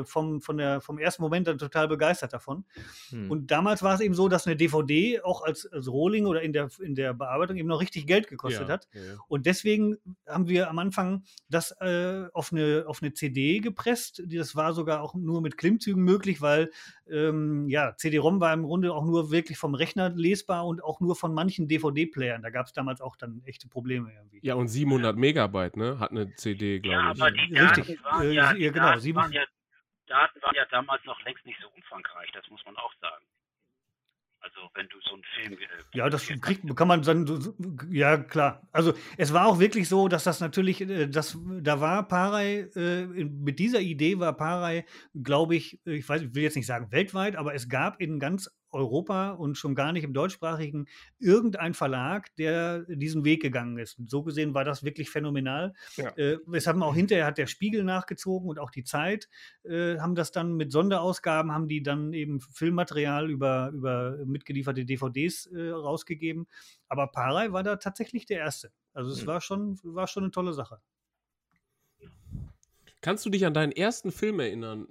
[0.05, 2.65] vom vom, von der, vom ersten Moment dann total begeistert davon.
[3.11, 3.31] Hm.
[3.31, 6.53] Und damals war es eben so, dass eine DVD auch als, als Rohling oder in
[6.53, 8.89] der, in der Bearbeitung eben noch richtig Geld gekostet ja, hat.
[8.93, 9.01] Ja.
[9.29, 14.23] Und deswegen haben wir am Anfang das äh, auf, eine, auf eine CD gepresst.
[14.27, 16.71] Das war sogar auch nur mit Klimmzügen möglich, weil
[17.09, 21.15] ähm, ja, CD-ROM war im Grunde auch nur wirklich vom Rechner lesbar und auch nur
[21.15, 22.43] von manchen DVD-Playern.
[22.43, 24.41] Da gab es damals auch dann echte Probleme irgendwie.
[24.43, 25.99] Ja, und 700 Megabyte, ne?
[26.01, 27.21] Hat eine CD, glaube ja, ich.
[27.21, 28.99] Aber die Richtig, waren ja, äh, ja, genau.
[28.99, 29.43] 700, ja
[30.07, 33.25] Daten waren ja damals noch längst nicht so umfangreich, das muss man auch sagen.
[34.41, 35.53] Also wenn du so einen Film.
[35.55, 37.27] Äh, ja, das kriegt, kann man dann.
[37.91, 38.63] Ja, klar.
[38.71, 43.07] Also es war auch wirklich so, dass das natürlich, äh, das, da war Parei, äh,
[43.07, 44.87] mit dieser Idee war Parei,
[45.21, 48.49] glaube ich, ich weiß, ich will jetzt nicht sagen weltweit, aber es gab in ganz
[48.77, 50.87] Europa und schon gar nicht im deutschsprachigen
[51.19, 53.99] irgendein Verlag, der diesen Weg gegangen ist.
[53.99, 55.75] Und so gesehen war das wirklich phänomenal.
[55.97, 56.11] Ja.
[56.11, 59.29] Äh, es haben auch hinterher hat der Spiegel nachgezogen und auch die Zeit
[59.65, 65.47] äh, haben das dann mit Sonderausgaben haben die dann eben Filmmaterial über über mitgelieferte DVDs
[65.47, 66.47] äh, rausgegeben.
[66.89, 68.71] Aber Parei war da tatsächlich der erste.
[68.93, 69.27] Also es mhm.
[69.27, 70.81] war schon war schon eine tolle Sache.
[73.01, 74.89] Kannst du dich an deinen ersten Film erinnern,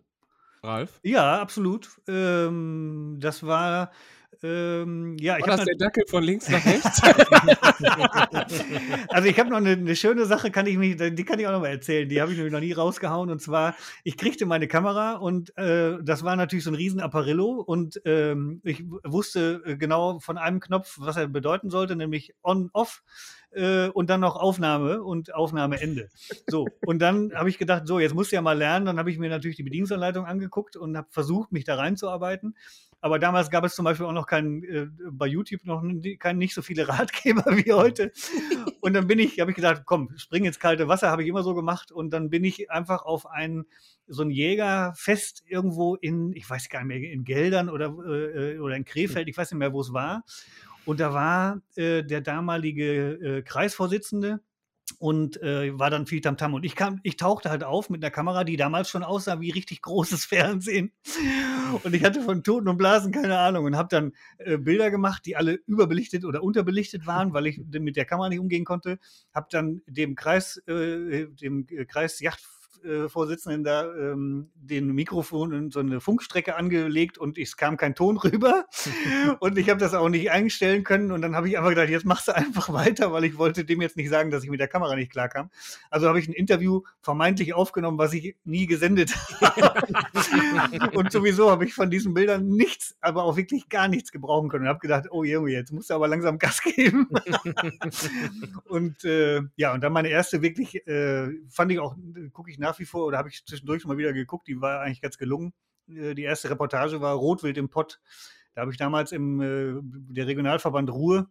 [0.66, 1.02] Ralf?
[1.04, 1.90] Ja, absolut.
[2.08, 3.92] Ähm, das war
[4.44, 7.02] ähm, ja, War ich das der Dackel von links nach rechts?
[9.10, 11.52] also ich habe noch eine, eine, schöne Sache, kann ich mich, die kann ich auch
[11.52, 12.08] noch mal erzählen.
[12.08, 13.30] Die habe ich nämlich noch nie rausgehauen.
[13.30, 17.62] Und zwar, ich kriegte meine Kamera und äh, das war natürlich so ein riesen Apparillo
[17.62, 23.04] und ähm, ich wusste äh, genau von einem Knopf, was er bedeuten sollte, nämlich On-Off
[23.56, 26.10] äh, und dann noch Aufnahme und Aufnahmeende.
[26.48, 28.86] So, und dann habe ich gedacht, so, jetzt musst du ja mal lernen.
[28.86, 32.56] Dann habe ich mir natürlich die Bedienungsanleitung angeguckt und habe versucht, mich da reinzuarbeiten.
[33.02, 35.84] Aber damals gab es zum Beispiel auch noch kein, äh, bei YouTube noch
[36.20, 38.12] kein, nicht so viele Ratgeber wie heute.
[38.82, 41.44] Und dann bin ich, habe ich gedacht, komm, spring ins kalte Wasser, habe ich immer
[41.44, 41.92] so gemacht.
[41.92, 43.66] Und dann bin ich einfach auf ein,
[44.08, 48.76] so ein Jägerfest irgendwo in, ich weiß gar nicht mehr, in Geldern oder, äh, oder
[48.76, 50.24] in Krefeld, ich weiß nicht mehr, wo es war.
[50.86, 54.40] Und da war äh, der damalige äh, Kreisvorsitzende
[55.00, 56.54] und äh, war dann viel Tamtam.
[56.54, 59.52] Und ich, kam, ich tauchte halt auf mit einer Kamera, die damals schon aussah wie
[59.52, 60.92] richtig großes Fernsehen.
[61.84, 65.26] Und ich hatte von Toten und Blasen keine Ahnung und habe dann äh, Bilder gemacht,
[65.26, 69.00] die alle überbelichtet oder unterbelichtet waren, weil ich mit der Kamera nicht umgehen konnte.
[69.34, 72.42] Habe dann dem Kreis, äh, dem Kreis Yacht
[73.10, 78.18] Vorsitzenden da ähm, den Mikrofon in so eine Funkstrecke angelegt und es kam kein Ton
[78.18, 78.66] rüber.
[79.40, 81.12] und ich habe das auch nicht einstellen können.
[81.12, 83.82] Und dann habe ich einfach gedacht, jetzt machst du einfach weiter, weil ich wollte dem
[83.82, 85.50] jetzt nicht sagen, dass ich mit der Kamera nicht klarkam.
[85.90, 90.94] Also habe ich ein Interview vermeintlich aufgenommen, was ich nie gesendet habe.
[90.96, 94.64] und sowieso habe ich von diesen Bildern nichts, aber auch wirklich gar nichts gebrauchen können.
[94.64, 97.10] Und habe gedacht, oh Junge, jetzt musst du aber langsam Gas geben.
[98.66, 101.96] und äh, ja, und dann meine erste wirklich, äh, fand ich auch,
[102.34, 104.82] gucke ich nach nach wie vor, oder habe ich zwischendurch mal wieder geguckt, die war
[104.82, 105.54] eigentlich ganz gelungen.
[105.88, 108.02] Äh, die erste Reportage war Rotwild im Pott.
[108.54, 111.30] Da habe ich damals im äh, der Regionalverband Ruhr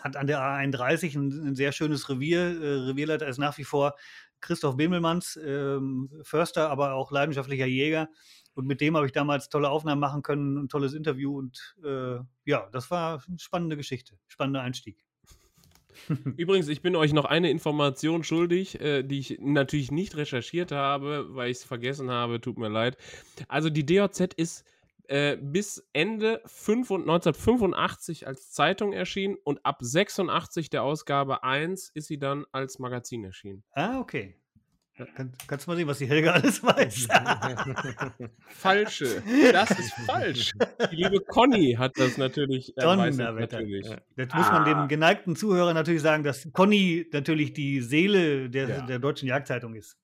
[0.00, 2.40] hat an der A31 ein, ein sehr schönes Revier.
[2.40, 3.94] Äh, Revierleiter ist nach wie vor
[4.40, 8.08] Christoph Bemelmanns, ähm, Förster, aber auch leidenschaftlicher Jäger.
[8.54, 11.38] Und mit dem habe ich damals tolle Aufnahmen machen können, ein tolles Interview.
[11.38, 15.04] Und äh, ja, das war eine spannende Geschichte, spannender Einstieg.
[16.36, 21.26] Übrigens, ich bin euch noch eine Information schuldig, äh, die ich natürlich nicht recherchiert habe,
[21.30, 22.40] weil ich es vergessen habe.
[22.40, 22.96] Tut mir leid.
[23.48, 24.64] Also die DOZ ist
[25.08, 31.90] äh, bis Ende 5 und 1985 als Zeitung erschienen und ab 86 der Ausgabe 1
[31.90, 33.64] ist sie dann als Magazin erschienen.
[33.72, 34.36] Ah, okay.
[34.96, 37.08] Kann, kannst du mal sehen, was die Helga alles weiß?
[38.48, 39.22] Falsche.
[39.52, 40.52] Das ist falsch.
[40.90, 42.76] Die liebe Conny hat das natürlich.
[42.76, 43.88] Äh, natürlich.
[44.16, 44.36] Das ah.
[44.36, 44.86] muss man dem ah.
[44.86, 48.82] geneigten Zuhörer natürlich sagen, dass Conny natürlich die Seele der, ja.
[48.82, 49.96] der deutschen Jagdzeitung ist.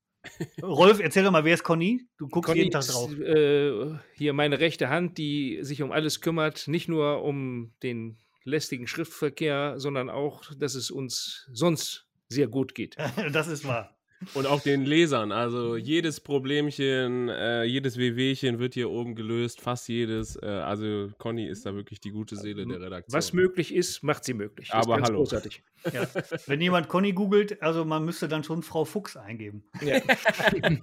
[0.63, 2.07] Rolf, erzähl doch mal, wer ist Conny?
[2.19, 3.13] Du guckst Conny jeden Tag drauf.
[3.13, 8.19] Ist, äh, hier meine rechte Hand, die sich um alles kümmert, nicht nur um den
[8.45, 12.97] lästigen Schriftverkehr, sondern auch, dass es uns sonst sehr gut geht.
[13.33, 13.98] das ist wahr.
[14.35, 15.31] Und auch den Lesern.
[15.31, 20.35] Also jedes Problemchen, äh, jedes Wehwehchen wird hier oben gelöst, fast jedes.
[20.43, 23.17] Äh, also Conny ist da wirklich die gute Seele der Redaktion.
[23.17, 24.71] Was möglich ist, macht sie möglich.
[24.73, 25.19] Das Aber hallo.
[25.19, 25.63] Großartig.
[25.93, 26.09] Ja.
[26.47, 29.63] Wenn jemand Conny googelt, also man müsste dann schon Frau Fuchs eingeben.
[29.81, 30.01] Ja.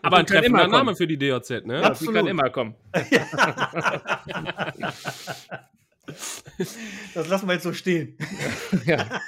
[0.00, 1.80] Aber ein treffender Name für die DOZ, ne?
[1.80, 2.14] Ja, Absolut.
[2.14, 2.76] kann immer kommen.
[7.14, 8.16] das lassen wir jetzt so stehen.
[8.84, 9.20] Ja.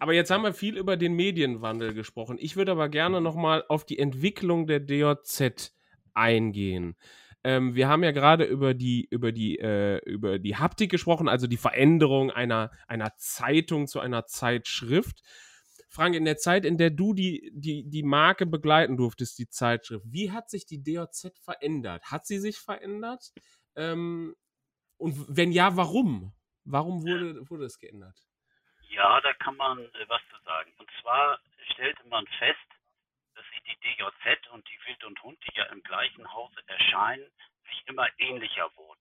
[0.00, 2.36] Aber jetzt haben wir viel über den Medienwandel gesprochen.
[2.38, 5.74] Ich würde aber gerne nochmal auf die Entwicklung der DOZ
[6.14, 6.96] eingehen.
[7.44, 11.46] Ähm, wir haben ja gerade über die, über, die, äh, über die Haptik gesprochen, also
[11.46, 15.22] die Veränderung einer, einer Zeitung zu einer Zeitschrift.
[15.88, 20.04] Frank, in der Zeit, in der du die, die, die Marke begleiten durftest, die Zeitschrift,
[20.08, 22.04] wie hat sich die DOZ verändert?
[22.04, 23.32] Hat sie sich verändert?
[23.76, 24.34] Ähm,
[24.98, 26.34] und wenn ja, warum?
[26.64, 28.27] Warum wurde, wurde es geändert?
[28.88, 30.72] Ja, da kann man äh, was zu sagen.
[30.78, 31.38] Und zwar
[31.72, 32.58] stellte man fest,
[33.34, 37.30] dass sich die DJZ und die Wild und Hund, die ja im gleichen Hause erscheinen,
[37.68, 39.00] sich immer ähnlicher wurden.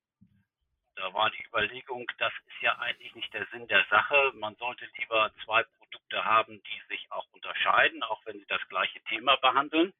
[0.95, 4.31] Da war die Überlegung, das ist ja eigentlich nicht der Sinn der Sache.
[4.33, 8.99] Man sollte lieber zwei Produkte haben, die sich auch unterscheiden, auch wenn sie das gleiche
[9.03, 9.93] Thema behandeln.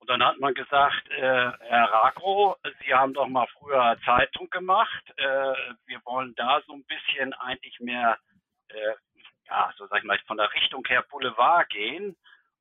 [0.00, 5.04] Und dann hat man gesagt, äh, Herr Rakro, Sie haben doch mal früher Zeitung gemacht.
[5.16, 5.54] Äh,
[5.86, 8.18] wir wollen da so ein bisschen eigentlich mehr
[8.70, 8.94] äh,
[9.48, 12.16] ja, so sag ich mal, von der Richtung her Boulevard gehen.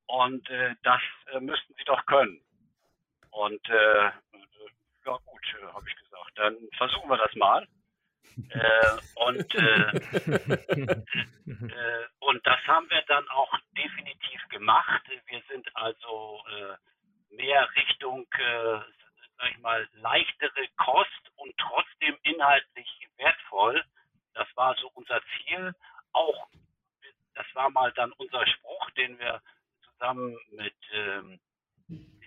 [0.08, 1.02] Und äh, das
[1.34, 2.42] äh, müssten sie doch können.
[3.32, 4.12] Und äh,
[5.06, 7.68] ja gut, äh, habe ich gesagt, dann versuchen wir das mal.
[8.50, 9.56] äh, und,
[12.20, 15.02] und das haben wir dann auch definitiv gemacht.
[15.26, 16.42] Wir sind also
[17.32, 23.84] mehr Richtung, sag ich mal, leichtere Kost und trotzdem inhaltlich wertvoll.
[24.36, 25.74] Das war so unser Ziel
[26.14, 26.48] auch,
[27.36, 29.42] das war mal dann unser Spruch, den wir
[29.82, 31.40] zusammen mit ähm,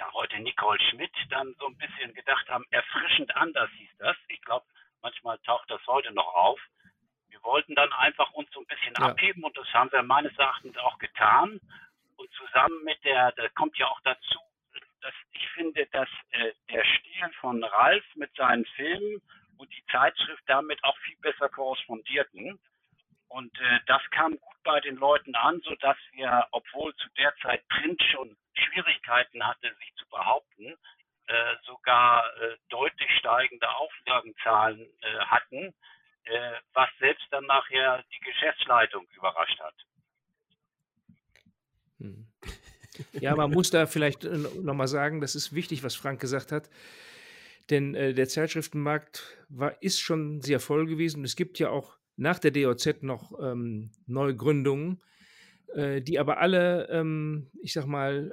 [0.01, 4.17] ja, heute Nicole Schmidt dann so ein bisschen gedacht haben, erfrischend anders hieß das.
[4.29, 4.65] Ich glaube,
[5.03, 6.61] manchmal taucht das heute noch auf.
[7.29, 9.07] Wir wollten dann einfach uns so ein bisschen ja.
[9.07, 11.61] abheben und das haben wir meines Erachtens auch getan.
[12.17, 14.39] Und zusammen mit der, da kommt ja auch dazu,
[15.01, 19.23] dass ich finde, dass äh, der Stil von Ralf mit seinen Filmen
[19.57, 22.59] und die Zeitschrift damit auch viel besser korrespondierten.
[23.31, 27.67] Und äh, das kam gut bei den Leuten an, sodass wir, obwohl zu der Zeit
[27.69, 30.77] Print schon Schwierigkeiten hatte, sich zu behaupten,
[31.29, 35.73] äh, sogar äh, deutlich steigende Auflagenzahlen äh, hatten,
[36.25, 39.75] äh, was selbst dann nachher die Geschäftsleitung überrascht hat.
[41.99, 42.27] Hm.
[43.13, 46.69] Ja, man muss da vielleicht äh, nochmal sagen, das ist wichtig, was Frank gesagt hat.
[47.71, 51.23] Denn der Zeitschriftenmarkt war, ist schon sehr voll gewesen.
[51.23, 55.03] Es gibt ja auch nach der DOZ noch ähm, Neugründungen,
[55.75, 58.31] äh, die aber alle, ähm, ich sag mal,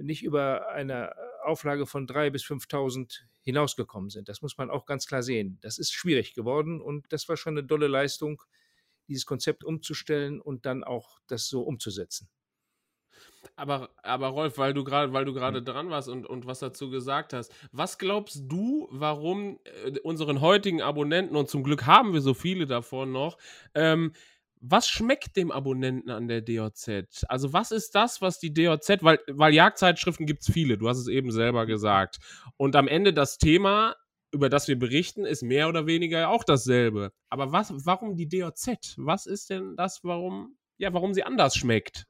[0.00, 4.28] äh, nicht über eine Auflage von 3.000 bis 5.000 hinausgekommen sind.
[4.28, 5.58] Das muss man auch ganz klar sehen.
[5.62, 8.42] Das ist schwierig geworden und das war schon eine dolle Leistung,
[9.08, 12.28] dieses Konzept umzustellen und dann auch das so umzusetzen.
[13.56, 15.64] Aber, aber Rolf, weil du gerade, weil du gerade mhm.
[15.64, 20.82] dran warst und, und was dazu gesagt hast, was glaubst du, warum äh, unseren heutigen
[20.82, 23.38] Abonnenten, und zum Glück haben wir so viele davon noch,
[23.74, 24.12] ähm,
[24.62, 27.26] was schmeckt dem Abonnenten an der DOZ?
[27.28, 30.98] Also, was ist das, was die DOZ, weil, weil Jagdzeitschriften gibt es viele, du hast
[30.98, 32.18] es eben selber gesagt.
[32.56, 33.96] Und am Ende das Thema,
[34.30, 37.12] über das wir berichten, ist mehr oder weniger auch dasselbe.
[37.28, 38.94] Aber was, warum die DOZ?
[38.98, 42.06] Was ist denn das, warum, ja, warum sie anders schmeckt?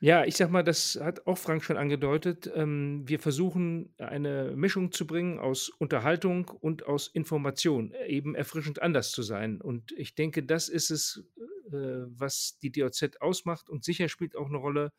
[0.00, 2.48] Ja, ich sag mal, das hat auch Frank schon angedeutet.
[2.54, 8.80] Ähm, wir versuchen eine Mischung zu bringen aus Unterhaltung und aus Information, äh, eben erfrischend
[8.80, 9.60] anders zu sein.
[9.60, 11.24] Und ich denke, das ist es,
[11.72, 13.68] äh, was die DOZ ausmacht.
[13.68, 14.92] Und sicher spielt auch eine Rolle,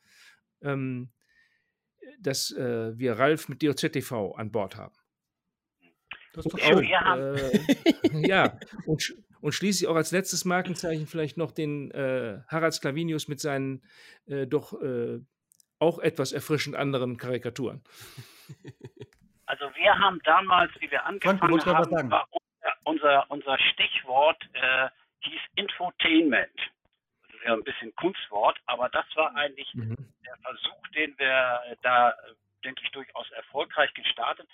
[0.62, 1.12] ähm,
[2.20, 4.96] dass äh, wir Ralf mit DOZ TV an Bord haben.
[6.34, 6.84] Das ist doch schön.
[6.84, 13.28] Äh, ja, und, und schließlich auch als letztes Markenzeichen vielleicht noch den äh, Harald Sklavinius
[13.28, 13.84] mit seinen
[14.28, 15.20] äh, doch äh,
[15.80, 17.84] auch etwas erfrischend anderen Karikaturen.
[19.46, 22.28] Also wir haben damals, wie wir angefangen Frank, haben, war
[22.84, 24.90] unser, unser Stichwort äh,
[25.22, 26.56] hieß Infotainment.
[27.24, 29.96] Das ist ja ein bisschen Kunstwort, aber das war eigentlich mhm.
[30.26, 32.14] der Versuch, den wir da,
[32.64, 34.50] denke ich, durchaus erfolgreich gestartet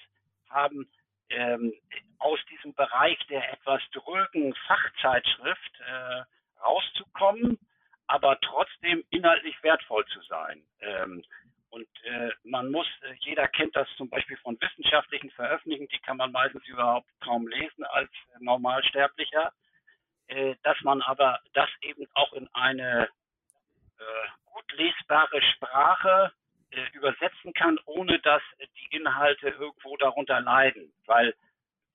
[0.49, 0.87] haben,
[1.29, 1.73] ähm,
[2.19, 6.23] aus diesem Bereich der etwas drögen Fachzeitschrift äh,
[6.61, 7.59] rauszukommen,
[8.07, 10.63] aber trotzdem inhaltlich wertvoll zu sein.
[10.79, 11.23] Ähm,
[11.69, 16.17] und äh, man muss, äh, jeder kennt das zum Beispiel von wissenschaftlichen Veröffentlichungen, die kann
[16.17, 18.09] man meistens überhaupt kaum lesen als
[18.39, 19.51] Normalsterblicher,
[20.27, 23.09] äh, dass man aber das eben auch in eine
[23.99, 26.31] äh, gut lesbare Sprache
[26.71, 30.93] äh, übersetzen kann, ohne dass die Inhalte irgendwo darunter leiden.
[31.05, 31.35] Weil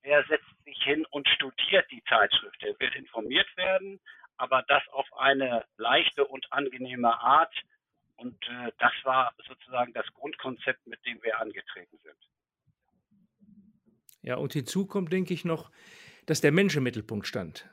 [0.01, 2.61] wer setzt sich hin und studiert die Zeitschrift?
[2.63, 3.99] Er will informiert werden,
[4.37, 7.53] aber das auf eine leichte und angenehme Art.
[8.15, 12.17] Und äh, das war sozusagen das Grundkonzept, mit dem wir angetreten sind.
[14.21, 15.71] Ja, und hinzu kommt, denke ich, noch,
[16.27, 17.67] dass der Mensch im Mittelpunkt stand.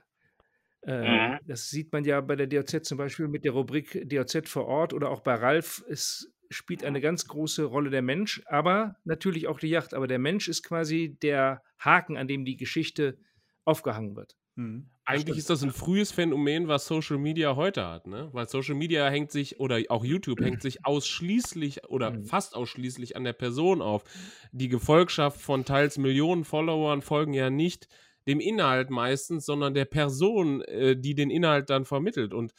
[0.83, 1.39] Äh, mhm.
[1.47, 4.95] Das sieht man ja bei der DOZ zum Beispiel mit der Rubrik DOZ vor Ort
[4.95, 5.85] oder auch bei Ralf.
[5.89, 9.95] Es spielt eine ganz große Rolle der Mensch, aber natürlich auch die Yacht.
[9.95, 13.19] Aber der Mensch ist quasi der Haken, an dem die Geschichte
[13.65, 14.37] aufgehangen wird.
[14.59, 14.89] Mhm.
[15.05, 18.29] Eigentlich ist das ein frühes Phänomen, was Social Media heute hat, ne?
[18.33, 22.25] Weil Social Media hängt sich oder auch YouTube hängt sich ausschließlich oder mhm.
[22.25, 24.05] fast ausschließlich an der Person auf.
[24.53, 27.89] Die Gefolgschaft von teils Millionen Followern folgen ja nicht
[28.27, 32.35] dem Inhalt meistens, sondern der Person, äh, die den Inhalt dann vermittelt.
[32.35, 32.53] Und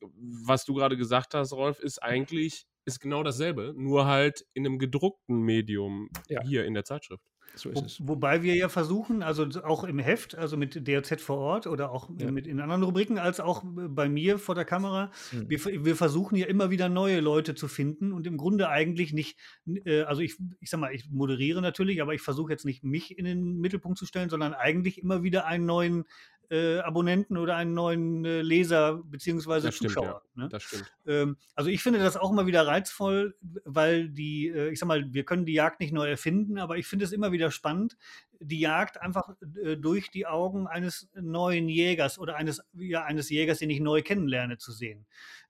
[0.00, 4.78] was du gerade gesagt hast, Rolf, ist eigentlich ist genau dasselbe, nur halt in einem
[4.78, 6.42] gedruckten Medium ja.
[6.42, 7.22] hier in der Zeitschrift.
[7.54, 11.66] So Wo, wobei wir ja versuchen, also auch im Heft, also mit DRZ vor Ort
[11.66, 12.30] oder auch ja.
[12.30, 15.50] mit in anderen Rubriken, als auch bei mir vor der Kamera, mhm.
[15.50, 19.38] wir, wir versuchen ja immer wieder neue Leute zu finden und im Grunde eigentlich nicht,
[19.84, 23.18] äh, also ich, ich sag mal, ich moderiere natürlich, aber ich versuche jetzt nicht mich
[23.18, 26.04] in den Mittelpunkt zu stellen, sondern eigentlich immer wieder einen neuen
[26.50, 29.70] äh, Abonnenten oder einen neuen äh, Leser bzw.
[29.70, 30.22] Zuschauer.
[30.36, 30.48] Ja, ne?
[30.48, 30.92] Das stimmt.
[31.06, 35.12] Ähm, also ich finde das auch immer wieder reizvoll, weil die, äh, ich sag mal,
[35.12, 37.96] wir können die Jagd nicht neu erfinden, aber ich finde es immer wieder spannend,
[38.40, 39.30] die Jagd einfach
[39.62, 44.02] äh, durch die Augen eines neuen Jägers oder eines, ja, eines Jägers, den ich neu
[44.02, 45.06] kennenlerne, zu sehen.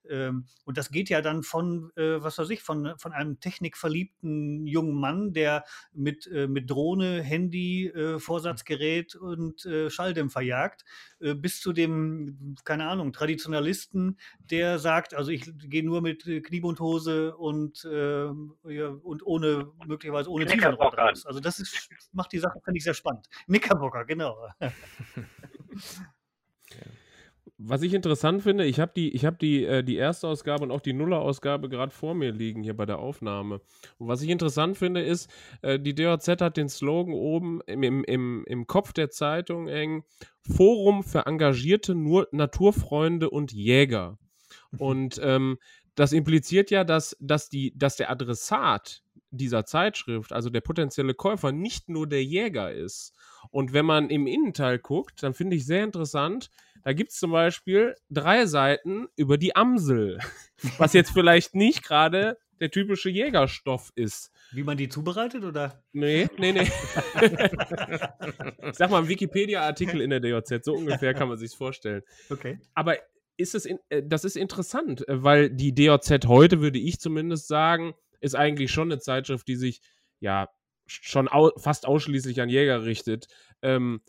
[0.09, 4.65] Ähm, und das geht ja dann von, äh, was weiß ich, von, von einem technikverliebten
[4.65, 10.85] jungen Mann, der mit, äh, mit Drohne, Handy, äh, Vorsatzgerät und äh, Schalldämpfer jagt,
[11.19, 17.35] äh, bis zu dem, keine Ahnung, Traditionalisten, der sagt, also ich gehe nur mit Kniebundhose
[17.35, 21.25] und, ähm, ja, und ohne, möglicherweise ohne Tiefenrad raus.
[21.25, 23.27] Also das ist, macht die Sache, finde ich, sehr spannend.
[23.45, 24.35] Knickerbocker, genau.
[27.61, 30.71] Was ich interessant finde, ich habe die, ich hab die, äh, die erste Ausgabe und
[30.71, 33.59] auch die Nuller-Ausgabe gerade vor mir liegen hier bei der Aufnahme.
[33.97, 35.29] Und was ich interessant finde, ist,
[35.61, 40.05] äh, die DOZ hat den Slogan oben im, im, im, im Kopf der Zeitung eng:
[40.41, 44.17] Forum für engagierte Nur Naturfreunde und Jäger.
[44.77, 45.57] Und ähm,
[45.95, 51.51] das impliziert ja, dass, dass, die, dass der Adressat dieser Zeitschrift, also der potenzielle Käufer,
[51.51, 53.13] nicht nur der Jäger ist.
[53.51, 56.49] Und wenn man im Innenteil guckt, dann finde ich sehr interessant,
[56.83, 60.19] da gibt es zum Beispiel drei Seiten über die Amsel,
[60.77, 64.31] was jetzt vielleicht nicht gerade der typische Jägerstoff ist.
[64.51, 65.83] Wie man die zubereitet, oder?
[65.93, 66.65] Nee, nee, nee.
[68.73, 72.01] Sag mal, ein Wikipedia-Artikel in der DOZ, so ungefähr kann man sich vorstellen.
[72.29, 72.59] Okay.
[72.73, 72.97] Aber
[73.37, 77.47] ist es in, äh, das ist interessant, äh, weil die DOZ heute, würde ich zumindest
[77.47, 79.81] sagen, ist eigentlich schon eine Zeitschrift, die sich
[80.19, 80.49] ja
[80.87, 83.27] schon au fast ausschließlich an Jäger richtet.
[83.61, 84.01] Ähm,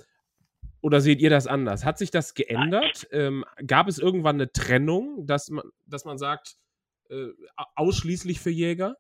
[0.81, 1.85] oder seht ihr das anders?
[1.85, 3.07] Hat sich das geändert?
[3.11, 6.57] Ähm, gab es irgendwann eine Trennung, dass man, dass man sagt,
[7.11, 7.29] äh,
[7.75, 8.97] ausschließlich für Jäger?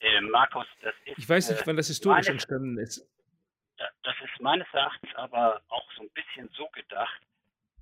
[0.00, 1.18] Äh, Markus, das ist.
[1.18, 3.08] Ich weiß nicht, äh, wann das historisch meines, entstanden ist.
[4.02, 7.22] Das ist meines Erachtens aber auch so ein bisschen so gedacht,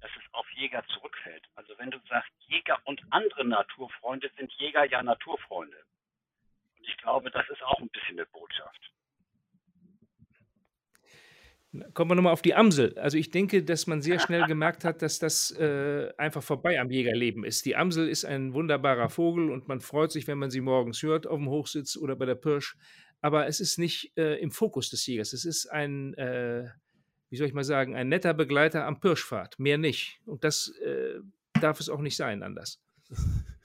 [0.01, 1.43] dass es auf Jäger zurückfällt.
[1.57, 5.77] Also wenn du sagst, Jäger und andere Naturfreunde sind Jäger ja Naturfreunde.
[6.81, 8.91] Und ich glaube, das ist auch ein bisschen eine Botschaft.
[11.93, 12.99] Kommen wir nochmal auf die Amsel.
[12.99, 16.91] Also ich denke, dass man sehr schnell gemerkt hat, dass das äh, einfach vorbei am
[16.91, 17.65] Jägerleben ist.
[17.67, 21.27] Die Amsel ist ein wunderbarer Vogel und man freut sich, wenn man sie morgens hört,
[21.29, 22.77] auf dem Hochsitz oder bei der Pirsch.
[23.21, 25.33] Aber es ist nicht äh, im Fokus des Jägers.
[25.33, 26.71] Es ist ein, äh,
[27.29, 29.59] wie soll ich mal sagen, ein netter Begleiter am Pirschfahrt.
[29.61, 30.19] Mehr nicht.
[30.25, 31.21] Und das äh,
[31.61, 32.83] darf es auch nicht sein, anders.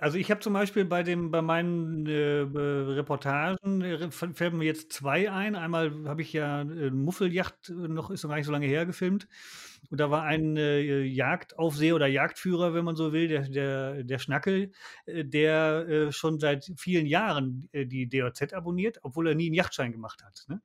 [0.00, 2.40] Also ich habe zum Beispiel bei dem, bei meinen äh,
[2.94, 5.54] Reportagen äh, fällt mir jetzt zwei ein.
[5.54, 8.86] Einmal habe ich ja äh, Muffeljacht, äh, noch ist noch gar nicht so lange her
[8.86, 9.28] gefilmt.
[9.88, 14.18] Und da war ein äh, Jagdaufseher oder Jagdführer, wenn man so will, der, der, der
[14.18, 14.72] Schnackel,
[15.06, 19.54] äh, der äh, schon seit vielen Jahren äh, die DOZ abonniert, obwohl er nie einen
[19.54, 20.44] Yachtschein gemacht hat.
[20.48, 20.60] Ne?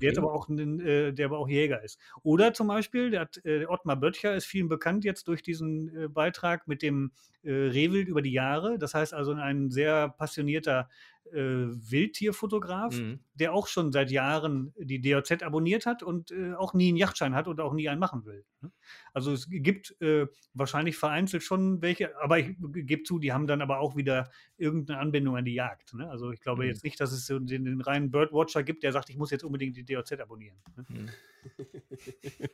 [0.00, 0.18] Der, okay.
[0.18, 1.98] aber auch einen, äh, der aber auch Jäger ist.
[2.22, 6.68] Oder zum Beispiel, der hat, äh, Ottmar Böttcher ist vielen bekannt jetzt durch diesen Beitrag
[6.68, 7.12] mit dem
[7.44, 8.78] Rehwild über die Jahre.
[8.78, 10.88] Das heißt also ein sehr passionierter
[11.32, 13.20] Wildtierfotograf, mhm.
[13.34, 17.34] der auch schon seit Jahren die DOZ abonniert hat und äh, auch nie einen Yachtschein
[17.34, 18.44] hat und auch nie einen machen will.
[18.60, 18.72] Ne?
[19.12, 23.62] Also es gibt äh, wahrscheinlich vereinzelt schon welche, aber ich gebe zu, die haben dann
[23.62, 25.94] aber auch wieder irgendeine Anbindung an die Jagd.
[25.94, 26.10] Ne?
[26.10, 26.68] Also ich glaube mhm.
[26.68, 29.76] jetzt nicht, dass es den, den, reinen Birdwatcher gibt, der sagt, ich muss jetzt unbedingt
[29.76, 30.58] die DOZ abonnieren.
[30.76, 30.84] Ne?
[30.88, 31.08] Mhm.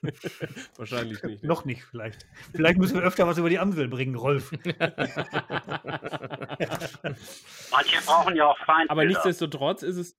[0.76, 1.42] wahrscheinlich nicht.
[1.42, 1.48] Ne?
[1.48, 2.26] Noch nicht, vielleicht.
[2.52, 4.52] Vielleicht müssen wir öfter was über die Amsel bringen, Rolf.
[7.70, 8.90] Manche brauchen ja auch Feindbilder.
[8.90, 10.16] Aber nichtsdestotrotz ist es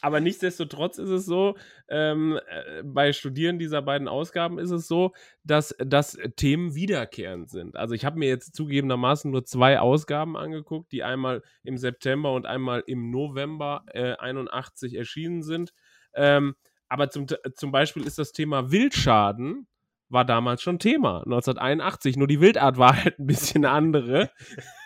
[0.00, 1.56] Aber nichtsdestotrotz ist es so,
[1.88, 7.76] ähm, äh, bei Studieren dieser beiden Ausgaben ist es so, dass, dass Themen wiederkehrend sind.
[7.76, 12.46] Also ich habe mir jetzt zugegebenermaßen nur zwei Ausgaben angeguckt, die einmal im September und
[12.46, 15.72] einmal im November äh, 81 erschienen sind.
[16.14, 16.54] Ähm,
[16.88, 19.66] aber zum, zum Beispiel ist das Thema Wildschaden
[20.10, 22.16] war damals schon Thema, 1981.
[22.16, 24.30] Nur die Wildart war halt ein bisschen andere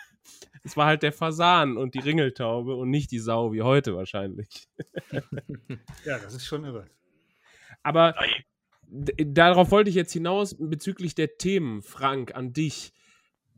[0.63, 4.67] es war halt der Fasan und die Ringeltaube und nicht die Sau wie heute wahrscheinlich.
[6.05, 6.85] ja, das ist schon irre.
[7.83, 8.15] Aber
[8.89, 12.93] darauf wollte ich jetzt hinaus bezüglich der Themen, Frank, an dich.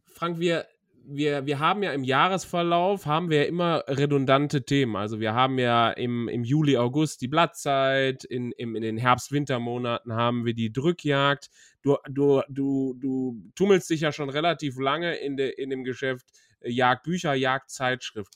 [0.05, 0.67] Frank, wir,
[1.05, 4.95] wir, wir haben ja im Jahresverlauf, haben wir ja immer redundante Themen.
[4.95, 10.13] Also wir haben ja im, im Juli, August die Blattzeit, in, im, in den Herbst-Wintermonaten
[10.13, 11.49] haben wir die Drückjagd.
[11.81, 16.27] Du, du, du, du tummelst dich ja schon relativ lange in, de, in dem Geschäft
[16.61, 18.33] Jagdbücher, Jagdzeitschrift.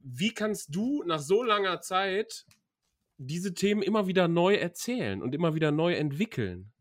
[0.00, 2.46] Wie kannst du nach so langer Zeit
[3.18, 6.72] diese Themen immer wieder neu erzählen und immer wieder neu entwickeln?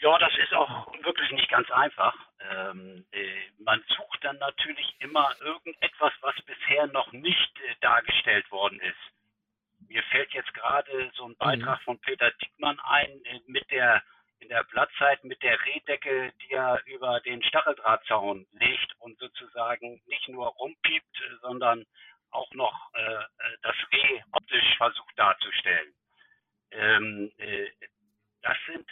[0.00, 0.86] Ja, das ist auch
[1.26, 2.14] wirklich nicht ganz einfach.
[2.40, 8.80] Ähm, äh, man sucht dann natürlich immer irgendetwas, was bisher noch nicht äh, dargestellt worden
[8.80, 9.88] ist.
[9.88, 11.36] Mir fällt jetzt gerade so ein mhm.
[11.38, 11.84] Beitrag mhm.
[11.84, 14.02] von Peter Dickmann ein äh, mit der
[14.38, 20.28] in der Blattzeit mit der Rehdecke, die er über den Stacheldrahtzaun legt und sozusagen nicht
[20.28, 21.86] nur rumpiept, sondern
[22.32, 25.94] auch noch äh, äh, das Reh optisch versucht darzustellen.
[26.70, 27.70] Ähm, äh,
[28.42, 28.86] das sind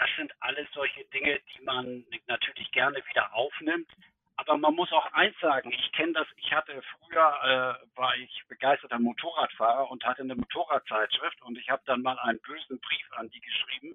[0.00, 3.90] das sind alles solche Dinge, die man natürlich gerne wieder aufnimmt.
[4.36, 8.42] Aber man muss auch eins sagen, ich kenne das, ich hatte früher, äh, war ich
[8.48, 13.28] begeisterter Motorradfahrer und hatte eine Motorradzeitschrift und ich habe dann mal einen bösen Brief an
[13.28, 13.94] die geschrieben,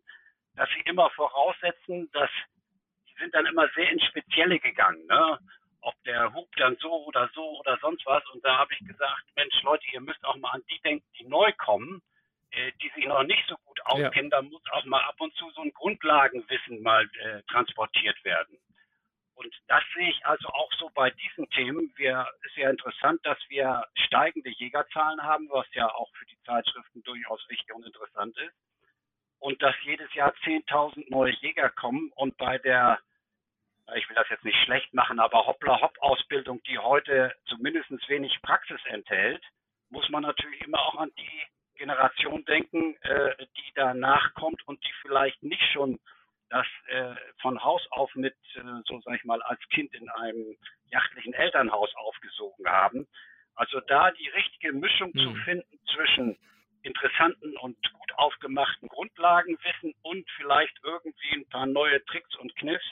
[0.56, 2.30] dass sie immer voraussetzen, dass
[3.08, 5.40] sie sind dann immer sehr ins Spezielle gegangen, ne?
[5.82, 8.24] ob der Hub dann so oder so oder sonst was.
[8.30, 11.26] Und da habe ich gesagt, Mensch, Leute, ihr müsst auch mal an die denken, die
[11.26, 12.04] neu kommen,
[12.82, 14.32] die sich noch nicht so gut auskennen.
[14.32, 14.42] Ja.
[14.42, 18.58] Da muss auch mal ab und zu so ein Grundlagenwissen mal äh, transportiert werden.
[19.36, 21.92] Und das sehe ich also auch so bei diesen Themen.
[21.98, 27.04] Wir, ist ja interessant, dass wir steigende Jägerzahlen haben, was ja auch für die Zeitschriften
[27.04, 28.56] durchaus wichtig und interessant ist
[29.40, 33.00] und dass jedes Jahr 10.000 neue Jäger kommen und bei der,
[33.96, 39.44] ich will das jetzt nicht schlecht machen, aber Hoppla-Hopp-Ausbildung, die heute zumindest wenig Praxis enthält,
[39.90, 41.44] muss man natürlich immer auch an die
[41.76, 46.00] Generation denken, äh, die danach kommt und die vielleicht nicht schon
[46.50, 50.56] das äh, von Haus auf mit, äh, so sag ich mal, als Kind in einem
[50.92, 53.08] jachtlichen Elternhaus aufgesogen haben.
[53.56, 55.20] Also da die richtige Mischung mhm.
[55.20, 56.38] zu finden zwischen
[56.84, 62.86] interessanten und gut aufgemachten Grundlagenwissen und vielleicht irgendwie ein paar neue Tricks und Kniffs.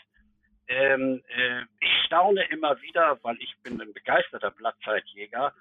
[0.68, 5.54] Ähm, äh, ich staune immer wieder, weil ich bin ein begeisterter Blattzeitjäger,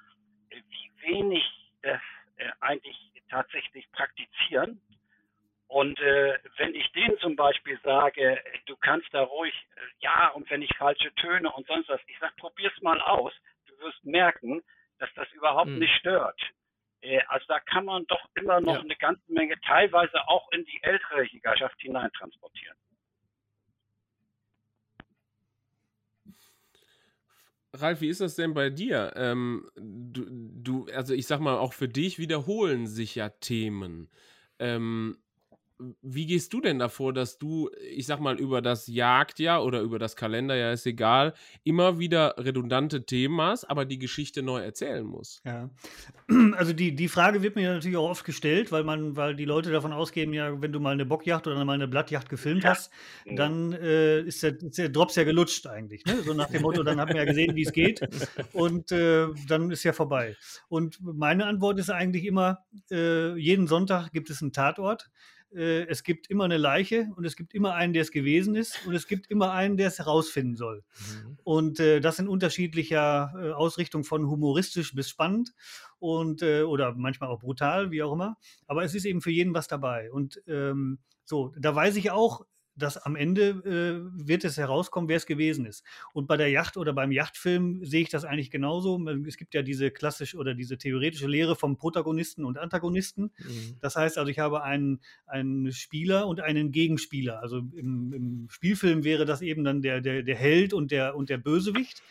[0.51, 1.45] wie wenig
[1.83, 2.01] das
[2.37, 2.97] äh, eigentlich
[3.33, 4.81] tatsächlich praktizieren.
[5.69, 10.49] Und äh, wenn ich denen zum Beispiel sage, du kannst da ruhig, äh, ja, und
[10.51, 13.33] wenn ich falsche Töne und sonst was, ich sage, probier's mal aus,
[13.67, 14.63] du wirst merken,
[14.99, 15.79] dass das überhaupt hm.
[15.79, 16.39] nicht stört.
[17.01, 18.81] Äh, also da kann man doch immer noch ja.
[18.81, 22.77] eine ganze Menge teilweise auch in die ältere Jägerschaft hineintransportieren.
[27.75, 29.13] Ralf, wie ist das denn bei dir?
[29.17, 34.11] Ähm, du, du, also ich sag mal, auch für dich wiederholen sich ja Themen.
[34.59, 35.17] Ähm,
[36.03, 39.99] wie gehst du denn davor, dass du, ich sag mal, über das Jagdjahr oder über
[39.99, 45.43] das Kalenderjahr, ist egal, immer wieder redundante Themen hast, aber die Geschichte neu erzählen musst?
[45.45, 45.71] Ja.
[46.55, 49.71] Also die, die Frage wird mir natürlich auch oft gestellt, weil man, weil die Leute
[49.71, 52.91] davon ausgehen, ja, wenn du mal eine Bockjacht oder mal eine Blattjacht gefilmt hast,
[53.25, 53.35] ja.
[53.35, 56.05] dann äh, ist, der, ist der Drops ja gelutscht eigentlich.
[56.05, 56.23] Ne?
[56.23, 58.01] So nach dem Motto, dann haben wir ja gesehen, wie es geht
[58.53, 60.37] und äh, dann ist ja vorbei.
[60.69, 65.11] Und meine Antwort ist eigentlich immer, äh, jeden Sonntag gibt es einen Tatort
[65.55, 68.87] äh, es gibt immer eine Leiche und es gibt immer einen, der es gewesen ist
[68.87, 70.85] und es gibt immer einen, der es herausfinden soll.
[70.99, 71.39] Mhm.
[71.45, 75.55] Und äh, das in unterschiedlicher äh, Ausrichtung von humoristisch bis spannend
[75.99, 78.37] und äh, oder manchmal auch brutal, wie auch immer.
[78.67, 80.11] Aber es ist eben für jeden was dabei.
[80.11, 82.45] Und ähm, so, da weiß ich auch,
[82.83, 85.85] dass am Ende äh, wird es herauskommen, wer es gewesen ist.
[86.13, 89.01] Und bei der Yacht oder beim Yachtfilm sehe ich das eigentlich genauso.
[89.27, 93.33] Es gibt ja diese klassische oder diese theoretische Lehre vom Protagonisten und Antagonisten.
[93.39, 93.77] Mhm.
[93.81, 97.41] Das heißt also, ich habe einen, einen Spieler und einen Gegenspieler.
[97.41, 101.31] Also im, im Spielfilm wäre das eben dann der, der, der Held und der, und
[101.31, 102.03] der Bösewicht.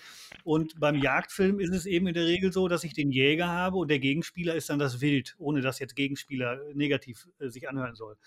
[0.43, 3.77] Und beim Jagdfilm ist es eben in der Regel so, dass ich den Jäger habe
[3.77, 7.95] und der Gegenspieler ist dann das Wild, ohne dass jetzt Gegenspieler negativ äh, sich anhören
[7.95, 8.17] soll.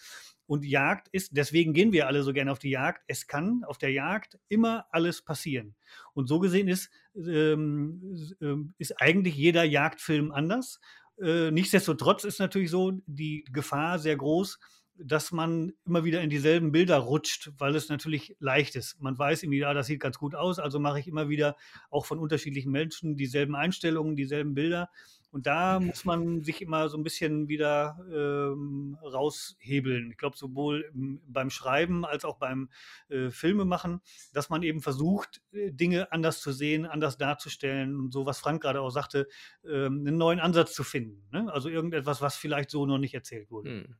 [0.46, 3.02] Und Jagd ist, deswegen gehen wir alle so gerne auf die Jagd.
[3.06, 5.74] Es kann auf der Jagd immer alles passieren.
[6.12, 10.80] Und so gesehen ist, ähm, ähm ist eigentlich jeder Jagdfilm anders.
[11.20, 14.58] Äh, nichtsdestotrotz ist natürlich so die Gefahr sehr groß,
[14.96, 19.00] dass man immer wieder in dieselben Bilder rutscht, weil es natürlich leicht ist.
[19.00, 21.56] Man weiß irgendwie, ja, das sieht ganz gut aus, also mache ich immer wieder
[21.90, 24.88] auch von unterschiedlichen Menschen dieselben Einstellungen, dieselben Bilder.
[25.34, 30.12] Und da muss man sich immer so ein bisschen wieder ähm, raushebeln.
[30.12, 32.70] Ich glaube, sowohl beim Schreiben als auch beim
[33.08, 34.00] äh, Filmemachen,
[34.32, 38.62] dass man eben versucht, äh, Dinge anders zu sehen, anders darzustellen und so, was Frank
[38.62, 39.26] gerade auch sagte,
[39.64, 41.28] ähm, einen neuen Ansatz zu finden.
[41.32, 41.52] Ne?
[41.52, 43.70] Also irgendetwas, was vielleicht so noch nicht erzählt wurde.
[43.70, 43.96] Hm.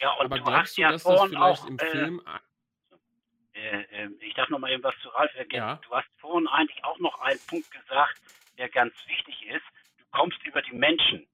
[0.00, 2.20] Ja, und Aber du hast du, ja dass vorhin das auch im äh, Film.
[3.54, 5.68] Äh, äh, ich darf noch mal eben was zu Ralf ergänzen.
[5.68, 5.80] Ja.
[5.88, 8.20] Du hast vorhin eigentlich auch noch einen Punkt gesagt,
[8.58, 9.62] der ganz wichtig ist.
[10.10, 11.26] Du kommst über die Menschen.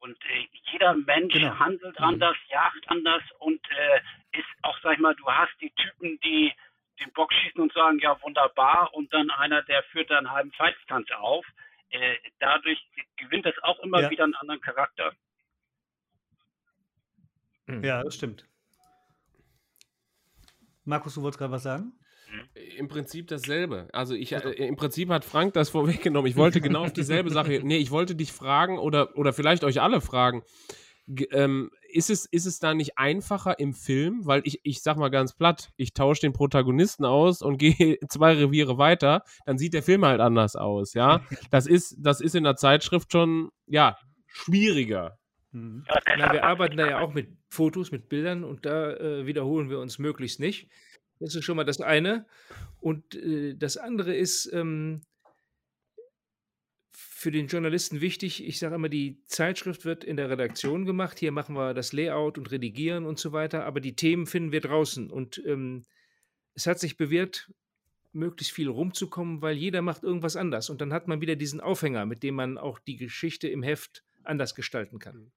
[0.00, 1.58] Und äh, jeder Mensch genau.
[1.58, 2.04] handelt mhm.
[2.04, 6.52] anders, jagt anders und äh, ist auch, sag ich mal, du hast die Typen, die
[7.00, 10.52] den Bock schießen und sagen, ja, wunderbar, und dann einer, der führt dann einen halben
[10.52, 11.46] Feitstanz auf.
[11.90, 12.78] Äh, dadurch
[13.16, 14.10] gewinnt das auch immer ja.
[14.10, 15.12] wieder einen anderen Charakter.
[17.66, 17.84] Mhm.
[17.84, 18.46] Ja, das stimmt.
[20.84, 21.92] Markus, du wolltest gerade was sagen?
[22.76, 23.88] Im Prinzip dasselbe.
[23.92, 26.30] Also ich, äh, im Prinzip hat Frank das vorweggenommen.
[26.30, 27.60] Ich wollte genau auf dieselbe Sache.
[27.66, 30.42] Nee, ich wollte dich fragen oder, oder vielleicht euch alle fragen.
[31.08, 34.26] G ähm, ist, es, ist es da nicht einfacher im Film?
[34.26, 38.34] Weil ich, ich sag mal ganz platt, ich tausche den Protagonisten aus und gehe zwei
[38.34, 41.20] Reviere weiter, dann sieht der Film halt anders aus, ja.
[41.50, 45.18] Das ist, das ist in der Zeitschrift schon, ja, schwieriger.
[45.52, 45.84] Mhm.
[46.18, 49.78] Na, wir arbeiten da ja auch mit Fotos, mit Bildern und da äh, wiederholen wir
[49.78, 50.68] uns möglichst nicht.
[51.20, 52.26] Das ist schon mal das eine.
[52.80, 55.02] Und äh, das andere ist ähm,
[56.92, 58.46] für den Journalisten wichtig.
[58.46, 61.18] Ich sage immer, die Zeitschrift wird in der Redaktion gemacht.
[61.18, 63.64] Hier machen wir das Layout und Redigieren und so weiter.
[63.64, 65.10] Aber die Themen finden wir draußen.
[65.10, 65.84] Und ähm,
[66.54, 67.50] es hat sich bewährt,
[68.12, 70.70] möglichst viel rumzukommen, weil jeder macht irgendwas anders.
[70.70, 74.04] Und dann hat man wieder diesen Aufhänger, mit dem man auch die Geschichte im Heft
[74.24, 75.32] anders gestalten kann.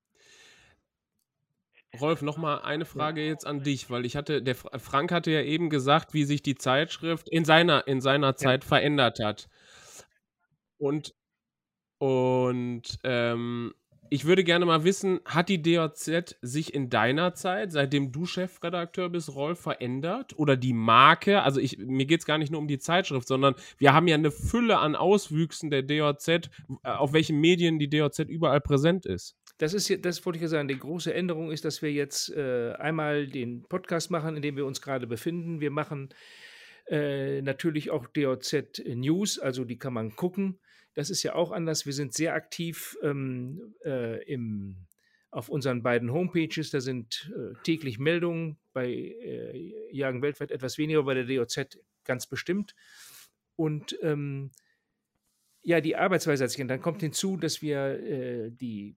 [1.99, 5.69] Rolf, nochmal eine Frage jetzt an dich, weil ich hatte, der Frank hatte ja eben
[5.69, 9.49] gesagt, wie sich die Zeitschrift in seiner, in seiner Zeit verändert hat.
[10.77, 11.15] Und,
[11.97, 13.73] und ähm,
[14.11, 19.09] ich würde gerne mal wissen, hat die DOZ sich in deiner Zeit, seitdem du Chefredakteur
[19.09, 20.37] bist, Rolf, verändert?
[20.37, 21.43] Oder die Marke?
[21.43, 24.15] Also ich, mir geht es gar nicht nur um die Zeitschrift, sondern wir haben ja
[24.15, 26.47] eine Fülle an Auswüchsen der DOZ, äh,
[26.83, 29.35] auf welchen Medien die DOZ überall präsent ist.
[29.60, 30.70] Das ist das wollte ich ja sagen.
[30.70, 34.66] Die große Änderung ist, dass wir jetzt äh, einmal den Podcast machen, in dem wir
[34.66, 35.60] uns gerade befinden.
[35.60, 36.10] Wir machen
[36.88, 40.60] äh, natürlich auch DOZ News, also die kann man gucken.
[40.93, 41.86] Das ist ja auch anders.
[41.86, 44.88] Wir sind sehr aktiv ähm, äh, im,
[45.30, 46.72] auf unseren beiden Homepages.
[46.72, 52.28] Da sind äh, täglich Meldungen, bei äh, Jagen weltweit etwas weniger, bei der DOZ ganz
[52.28, 52.76] bestimmt.
[53.57, 54.51] Und ähm,
[55.64, 56.78] ja, die Arbeitsweise hat sich geändert.
[56.78, 58.95] Dann kommt hinzu, dass wir äh, die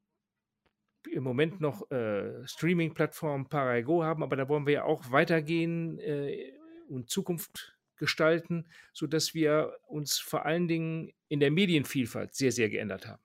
[1.06, 6.52] im Moment noch äh, Streaming-Plattform Parago haben, aber da wollen wir ja auch weitergehen äh,
[6.88, 13.06] und Zukunft gestalten, sodass wir uns vor allen Dingen in der Medienvielfalt sehr, sehr geändert
[13.06, 13.22] haben.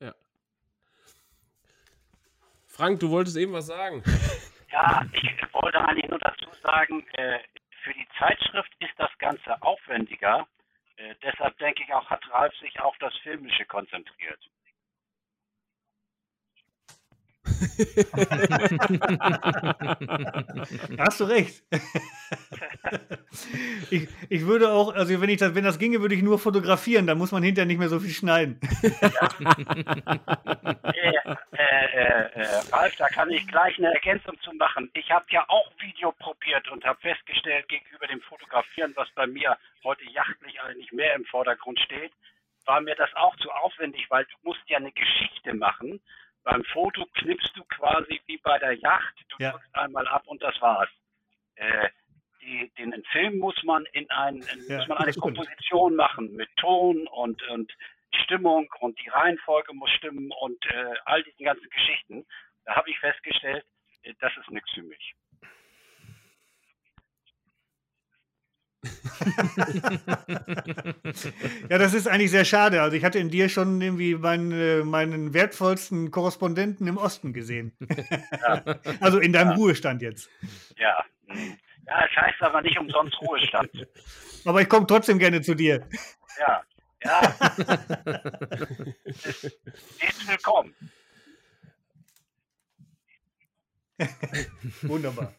[0.00, 0.14] Ja.
[2.66, 4.02] Frank, du wolltest eben was sagen.
[4.74, 7.38] Ja, ich wollte eigentlich nur dazu sagen, äh,
[7.84, 10.48] für die Zeitschrift ist das Ganze aufwendiger.
[10.96, 14.40] Äh, deshalb denke ich auch, hat Ralf sich auf das Filmische konzentriert.
[20.98, 21.62] Hast du recht.
[23.90, 27.06] ich, ich würde auch, also wenn ich das, wenn das ginge, würde ich nur fotografieren,
[27.06, 28.60] dann muss man hinterher nicht mehr so viel schneiden.
[30.82, 31.12] äh,
[31.52, 34.90] äh, äh, Ralf, da kann ich gleich eine Ergänzung zu machen.
[34.94, 39.56] Ich habe ja auch Video probiert und habe festgestellt, gegenüber dem Fotografieren, was bei mir
[39.82, 42.12] heute jachtlich eigentlich mehr im Vordergrund steht,
[42.66, 46.00] war mir das auch zu aufwendig, weil du musst ja eine Geschichte machen.
[46.44, 49.50] Beim Foto knippst du quasi wie bei der Yacht, du ja.
[49.52, 50.90] drückst einmal ab und das war's.
[51.56, 51.88] Äh,
[52.42, 57.06] die, den Film muss man in ein, ja, muss man eine Komposition machen mit Ton
[57.08, 57.72] und, und
[58.24, 62.26] Stimmung und die Reihenfolge muss stimmen und äh, all diesen ganzen Geschichten.
[62.64, 63.64] Da habe ich festgestellt,
[64.02, 65.14] äh, das ist nichts für mich.
[71.68, 72.82] Ja, das ist eigentlich sehr schade.
[72.82, 77.72] Also ich hatte in dir schon irgendwie meinen, äh, meinen wertvollsten Korrespondenten im Osten gesehen.
[78.40, 78.62] Ja.
[79.00, 79.56] also in deinem ja.
[79.56, 80.28] Ruhestand jetzt.
[80.76, 81.04] Ja.
[81.86, 83.70] Ja, es heißt aber nicht umsonst Ruhestand.
[84.44, 85.86] Aber ich komme trotzdem gerne zu dir.
[86.38, 86.62] Ja.
[87.04, 87.20] Ja.
[89.04, 90.74] Ist willkommen.
[94.82, 95.34] Wunderbar.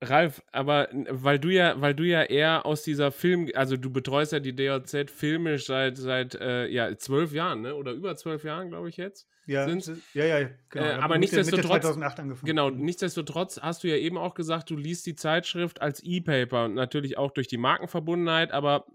[0.00, 4.32] Ralf, aber weil du ja, weil du ja eher aus dieser Film, also du betreust
[4.32, 7.74] ja die DOZ filmisch seit seit äh, ja zwölf Jahren, ne?
[7.74, 9.26] Oder über zwölf Jahren, glaube ich jetzt.
[9.46, 9.90] Ja, sind's.
[10.14, 10.84] ja, ja, genau.
[10.84, 11.98] Äh, aber nichtsdestotrotz,
[12.42, 16.74] genau, nichtsdestotrotz hast du ja eben auch gesagt, du liest die Zeitschrift als E-Paper und
[16.74, 18.86] natürlich auch durch die Markenverbundenheit, aber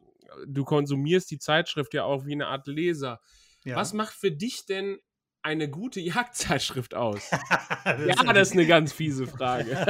[0.47, 3.21] du konsumierst die Zeitschrift ja auch wie eine Art Leser.
[3.63, 3.75] Ja.
[3.75, 4.97] Was macht für dich denn
[5.41, 7.29] eine gute Jagdzeitschrift aus?
[7.83, 9.71] das ja, das ist eine ganz fiese Frage.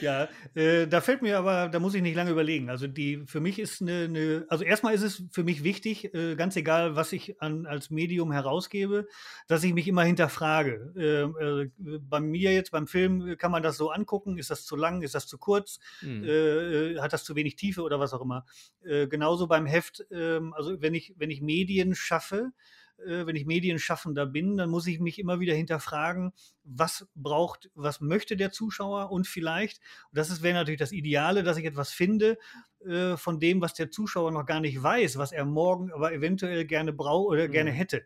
[0.00, 2.70] ja, äh, da fällt mir aber, da muss ich nicht lange überlegen.
[2.70, 6.34] Also die, für mich ist eine, eine also erstmal ist es für mich wichtig, äh,
[6.36, 9.06] ganz egal, was ich an, als Medium herausgebe,
[9.46, 10.92] dass ich mich immer hinterfrage.
[10.96, 11.70] Äh, äh
[12.00, 15.14] bei mir jetzt beim Film kann man das so angucken, ist das zu lang, ist
[15.14, 16.98] das zu kurz, mhm.
[17.00, 18.46] hat das zu wenig Tiefe oder was auch immer.
[18.82, 24.26] genauso beim Heft, ähm, also wenn ich, wenn ich Medien schaffe, äh, wenn ich Medienschaffender
[24.26, 26.32] bin, dann muss ich mich immer wieder hinterfragen,
[26.64, 29.80] was braucht, was möchte der Zuschauer und vielleicht,
[30.10, 32.38] und das wäre natürlich das Ideale, dass ich etwas finde
[32.84, 36.64] äh, von dem, was der Zuschauer noch gar nicht weiß, was er morgen aber eventuell
[36.64, 37.52] gerne braucht oder mhm.
[37.52, 38.04] gerne hätte.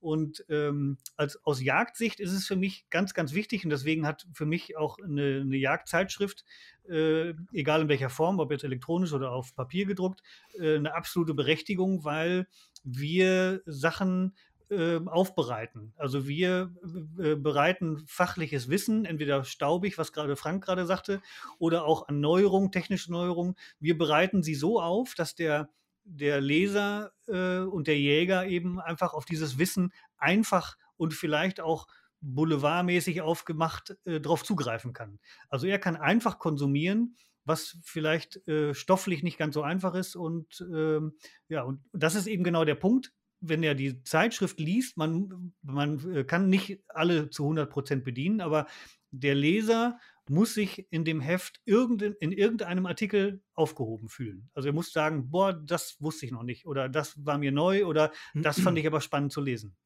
[0.00, 4.26] Und ähm, als, aus Jagdsicht ist es für mich ganz, ganz wichtig und deswegen hat
[4.32, 6.44] für mich auch eine, eine Jagdzeitschrift,
[6.88, 10.22] äh, egal in welcher Form, ob jetzt elektronisch oder auf Papier gedruckt,
[10.58, 12.46] äh, eine absolute Berechtigung, weil
[12.82, 14.34] wir Sachen
[14.70, 15.92] äh, aufbereiten.
[15.96, 16.72] Also wir
[17.18, 21.20] äh, bereiten fachliches Wissen, entweder staubig, was gerade Frank gerade sagte,
[21.58, 23.56] oder auch an Neuerungen, technische Neuerungen.
[23.80, 25.68] Wir bereiten sie so auf, dass der,
[26.04, 31.86] der Leser äh, und der Jäger eben einfach auf dieses Wissen einfach und vielleicht auch
[32.20, 35.18] boulevardmäßig aufgemacht äh, darauf zugreifen kann.
[35.48, 40.16] Also er kann einfach konsumieren was vielleicht äh, stofflich nicht ganz so einfach ist.
[40.16, 41.16] Und ähm,
[41.48, 43.12] ja, und das ist eben genau der Punkt.
[43.40, 48.40] Wenn er die Zeitschrift liest, man, man äh, kann nicht alle zu 100 Prozent bedienen,
[48.40, 48.66] aber
[49.10, 49.98] der Leser
[50.30, 54.48] muss sich in dem Heft irgendein, in irgendeinem Artikel aufgehoben fühlen.
[54.54, 57.84] Also er muss sagen, boah, das wusste ich noch nicht oder das war mir neu
[57.84, 59.76] oder das fand ich aber spannend zu lesen.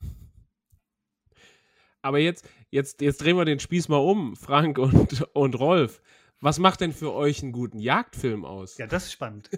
[2.02, 6.02] Aber jetzt, jetzt, jetzt drehen wir den Spieß mal um, Frank und, und Rolf.
[6.40, 8.76] Was macht denn für euch einen guten Jagdfilm aus?
[8.76, 9.48] Ja, das ist spannend.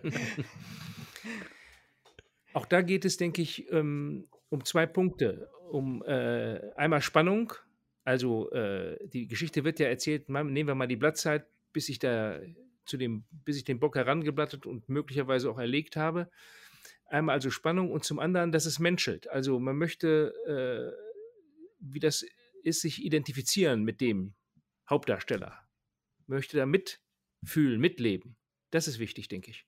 [2.54, 5.50] Auch da geht es, denke ich, ähm, um zwei Punkte.
[5.70, 7.52] Um äh, einmal Spannung.
[8.04, 12.40] Also äh, die Geschichte wird ja erzählt, nehmen wir mal die Blattzeit, bis ich da
[12.84, 16.30] zu dem, bis ich den Bock herangeblattet und möglicherweise auch erlegt habe.
[17.06, 19.28] Einmal also Spannung und zum anderen, dass es menschelt.
[19.28, 20.92] Also man möchte, äh,
[21.80, 22.24] wie das
[22.62, 24.34] ist sich identifizieren mit dem
[24.88, 25.58] Hauptdarsteller.
[26.26, 28.36] Möchte da mitfühlen, mitleben.
[28.70, 29.66] Das ist wichtig, denke ich.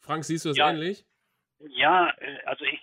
[0.00, 1.04] Frank, siehst du das ja, ähnlich?
[1.58, 2.79] Ja, äh, also ich,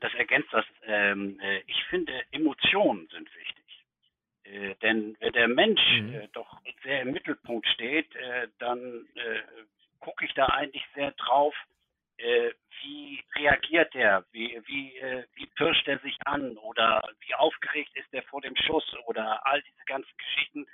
[0.00, 0.64] das ergänzt das.
[0.84, 3.64] Ähm, äh, ich finde, Emotionen sind wichtig.
[4.80, 6.28] Denn wenn der Mensch mhm.
[6.32, 8.06] doch sehr im Mittelpunkt steht,
[8.60, 9.04] dann
[9.98, 11.52] gucke ich da eigentlich sehr drauf,
[12.18, 12.50] äh,
[12.82, 18.12] wie reagiert er, wie, wie, äh, wie pirscht er sich an oder wie aufgeregt ist
[18.12, 20.66] er vor dem Schuss oder all diese ganzen Geschichten.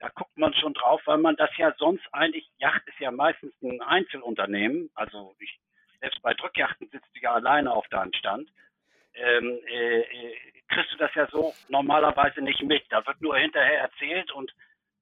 [0.00, 3.52] Da guckt man schon drauf, weil man das ja sonst eigentlich, Yacht ist ja meistens
[3.62, 5.58] ein Einzelunternehmen, also ich,
[6.00, 8.50] selbst bei Drückjachten sitzt du ja alleine auf deinem Stand.
[9.14, 10.36] Ähm, äh, äh,
[10.68, 12.84] kriegst du das ja so normalerweise nicht mit.
[12.90, 14.52] Da wird nur hinterher erzählt und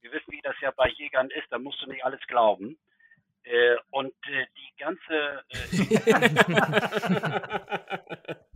[0.01, 2.79] wir wissen, wie das ja bei Jägern ist, da musst du nicht alles glauben.
[3.43, 5.67] Äh, und äh, die ganze äh,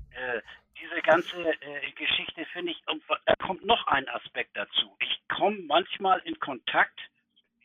[0.80, 2.82] diese ganze äh, Geschichte finde ich,
[3.26, 4.96] da kommt noch ein Aspekt dazu.
[5.00, 6.98] Ich komme manchmal in Kontakt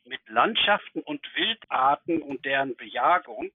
[0.05, 3.51] mit Landschaften und Wildarten und deren Bejagung,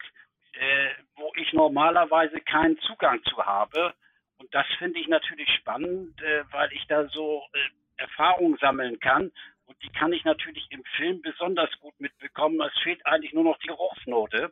[0.53, 0.89] äh,
[1.31, 3.95] wo ich normalerweise keinen Zugang zu habe.
[4.39, 9.31] Und das finde ich natürlich spannend, äh, weil ich da so äh, Erfahrungen sammeln kann.
[9.67, 12.61] Und die kann ich natürlich im Film besonders gut mitbekommen.
[12.61, 14.51] Es fehlt eigentlich nur noch die Geruchsnote.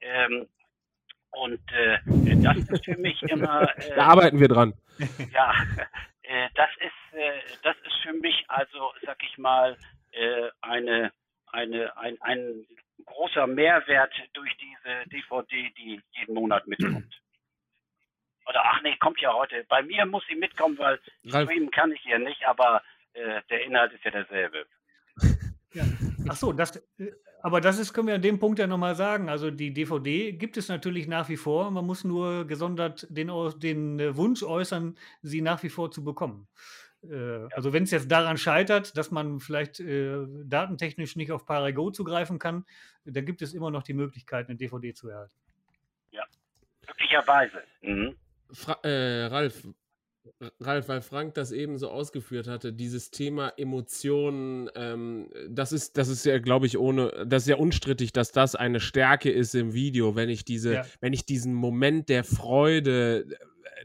[0.00, 0.48] Ähm,
[1.30, 1.98] und äh,
[2.42, 3.62] das ist für mich immer.
[3.78, 4.74] Äh, da arbeiten wir dran.
[5.32, 5.54] Ja,
[6.22, 9.78] äh, das ist äh, das ist für mich also, sag ich mal,
[10.60, 11.10] eine
[11.46, 12.66] eine ein, ein
[13.04, 17.20] großer Mehrwert durch diese DVD, die jeden Monat mitkommt.
[18.46, 19.64] Oder ach nee, kommt ja heute.
[19.68, 22.82] Bei mir muss sie mitkommen, weil streamen kann ich hier nicht, aber
[23.12, 24.66] äh, der Inhalt ist ja derselbe.
[25.74, 25.84] Ja.
[26.28, 29.28] Ach so, das, äh, aber das ist, können wir an dem Punkt ja nochmal sagen.
[29.28, 31.70] Also die DVD gibt es natürlich nach wie vor.
[31.70, 36.46] Man muss nur gesondert den, den äh, Wunsch äußern, sie nach wie vor zu bekommen.
[37.08, 41.90] Äh, also wenn es jetzt daran scheitert, dass man vielleicht äh, datentechnisch nicht auf Parago
[41.90, 42.64] zugreifen kann,
[43.04, 45.34] dann gibt es immer noch die Möglichkeit, eine DVD zu erhalten.
[46.10, 46.24] Ja,
[46.86, 47.62] möglicherweise.
[47.82, 48.16] Mhm.
[48.52, 49.62] Fra äh, Ralf,
[50.60, 56.08] Ralf, weil Frank das eben so ausgeführt hatte, dieses Thema Emotionen, ähm, das ist, das
[56.08, 59.72] ist ja, glaube ich, ohne, das ist ja unstrittig, dass das eine Stärke ist im
[59.72, 60.86] Video, wenn ich diese, ja.
[61.00, 63.26] wenn ich diesen Moment der Freude,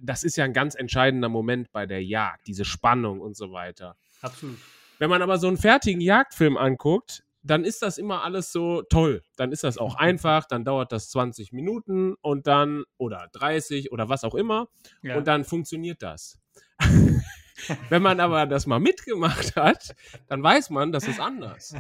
[0.01, 3.95] das ist ja ein ganz entscheidender Moment bei der Jagd, diese Spannung und so weiter.
[4.21, 4.57] Absolut.
[4.99, 9.21] Wenn man aber so einen fertigen Jagdfilm anguckt, dann ist das immer alles so toll.
[9.35, 14.09] Dann ist das auch einfach, dann dauert das 20 Minuten und dann, oder 30 oder
[14.09, 14.67] was auch immer,
[15.01, 15.17] ja.
[15.17, 16.39] und dann funktioniert das.
[17.89, 19.95] Wenn man aber das mal mitgemacht hat,
[20.27, 21.73] dann weiß man, das ist anders.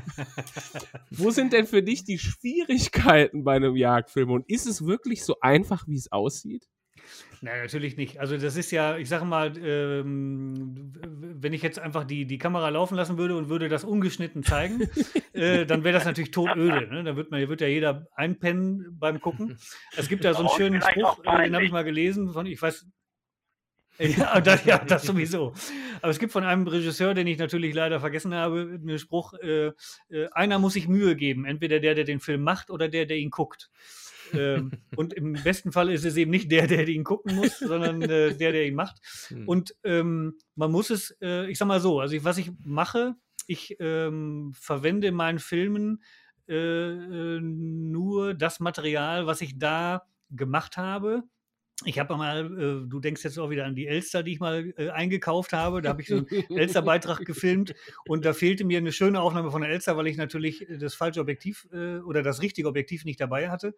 [1.11, 4.31] Wo sind denn für dich die Schwierigkeiten bei einem Jagdfilm?
[4.31, 6.67] Und ist es wirklich so einfach, wie es aussieht?
[7.41, 8.19] Nein, natürlich nicht.
[8.19, 10.93] Also das ist ja, ich sage mal, ähm,
[11.39, 14.89] wenn ich jetzt einfach die, die Kamera laufen lassen würde und würde das ungeschnitten zeigen,
[15.33, 16.87] äh, dann wäre das natürlich totöde.
[16.87, 17.03] Ne?
[17.03, 19.57] Da wird, man, wird ja jeder einpennen beim Gucken.
[19.95, 22.61] Es gibt da so einen schönen Spruch, äh, den habe ich mal gelesen, von, ich
[22.61, 22.87] weiß,
[23.99, 25.53] ja das, ja, das sowieso.
[26.01, 29.71] Aber es gibt von einem Regisseur, den ich natürlich leider vergessen habe, einen Spruch, äh,
[30.09, 33.17] äh, einer muss sich Mühe geben, entweder der, der den Film macht oder der, der
[33.17, 33.69] ihn guckt
[34.33, 38.01] ähm, und im besten Fall ist es eben nicht der, der ihn gucken muss, sondern
[38.01, 38.97] äh, der, der ihn macht.
[39.27, 39.47] Hm.
[39.47, 43.15] Und ähm, man muss es, äh, ich sag mal so, also ich, was ich mache,
[43.47, 46.03] ich ähm, verwende in meinen Filmen
[46.47, 51.23] äh, äh nur das Material, was ich da gemacht habe
[51.85, 54.73] ich habe mal, äh, du denkst jetzt auch wieder an die Elster, die ich mal
[54.77, 55.81] äh, eingekauft habe.
[55.81, 57.75] Da habe ich so einen Elster-Beitrag gefilmt
[58.07, 61.21] und da fehlte mir eine schöne Aufnahme von der Elster, weil ich natürlich das falsche
[61.21, 63.75] Objektiv äh, oder das richtige Objektiv nicht dabei hatte.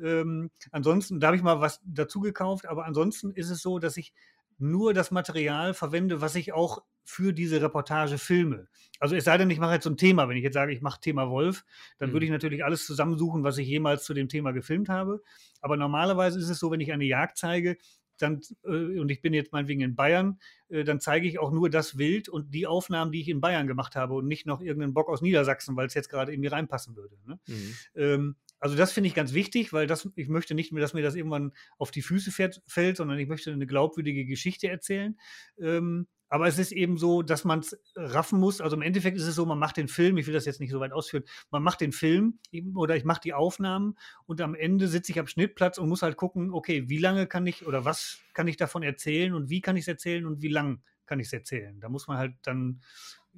[0.00, 3.96] Ähm, ansonsten, da habe ich mal was dazu gekauft, aber ansonsten ist es so, dass
[3.96, 4.12] ich
[4.58, 8.68] nur das Material verwende, was ich auch für diese Reportage filme.
[9.00, 10.28] Also es sei denn, ich mache jetzt so ein Thema.
[10.28, 11.64] Wenn ich jetzt sage, ich mache Thema Wolf,
[11.98, 12.12] dann mhm.
[12.14, 15.22] würde ich natürlich alles zusammensuchen, was ich jemals zu dem Thema gefilmt habe.
[15.60, 17.78] Aber normalerweise ist es so, wenn ich eine Jagd zeige,
[18.18, 20.38] dann, äh, und ich bin jetzt meinetwegen in Bayern,
[20.68, 23.66] äh, dann zeige ich auch nur das Wild und die Aufnahmen, die ich in Bayern
[23.66, 26.96] gemacht habe und nicht noch irgendeinen Bock aus Niedersachsen, weil es jetzt gerade irgendwie reinpassen
[26.96, 27.16] würde.
[27.26, 27.38] Ne?
[27.46, 27.74] Mhm.
[27.94, 31.02] Ähm, also das finde ich ganz wichtig, weil das, ich möchte nicht mehr, dass mir
[31.02, 35.18] das irgendwann auf die Füße fährt, fällt, sondern ich möchte eine glaubwürdige Geschichte erzählen.
[35.58, 38.60] Ähm, aber es ist eben so, dass man es raffen muss.
[38.60, 40.70] Also im Endeffekt ist es so, man macht den Film, ich will das jetzt nicht
[40.70, 42.38] so weit ausführen, man macht den Film
[42.74, 43.96] oder ich mache die Aufnahmen
[44.26, 47.46] und am Ende sitze ich am Schnittplatz und muss halt gucken, okay, wie lange kann
[47.46, 50.48] ich oder was kann ich davon erzählen und wie kann ich es erzählen und wie
[50.48, 51.80] lang kann ich es erzählen.
[51.80, 52.82] Da muss man halt dann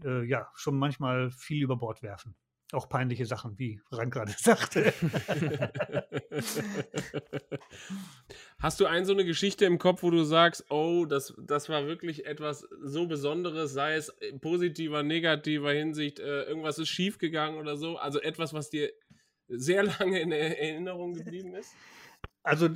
[0.05, 2.35] äh, ja schon manchmal viel über Bord werfen.
[2.73, 4.93] Auch peinliche Sachen, wie Rand gerade sagte.
[8.61, 11.87] Hast du ein so eine Geschichte im Kopf, wo du sagst, oh, das, das war
[11.87, 17.97] wirklich etwas so Besonderes, sei es positiver, negativer Hinsicht, äh, irgendwas ist schiefgegangen oder so?
[17.97, 18.93] Also etwas, was dir
[19.49, 21.75] sehr lange in Erinnerung geblieben ist?
[22.43, 22.69] Also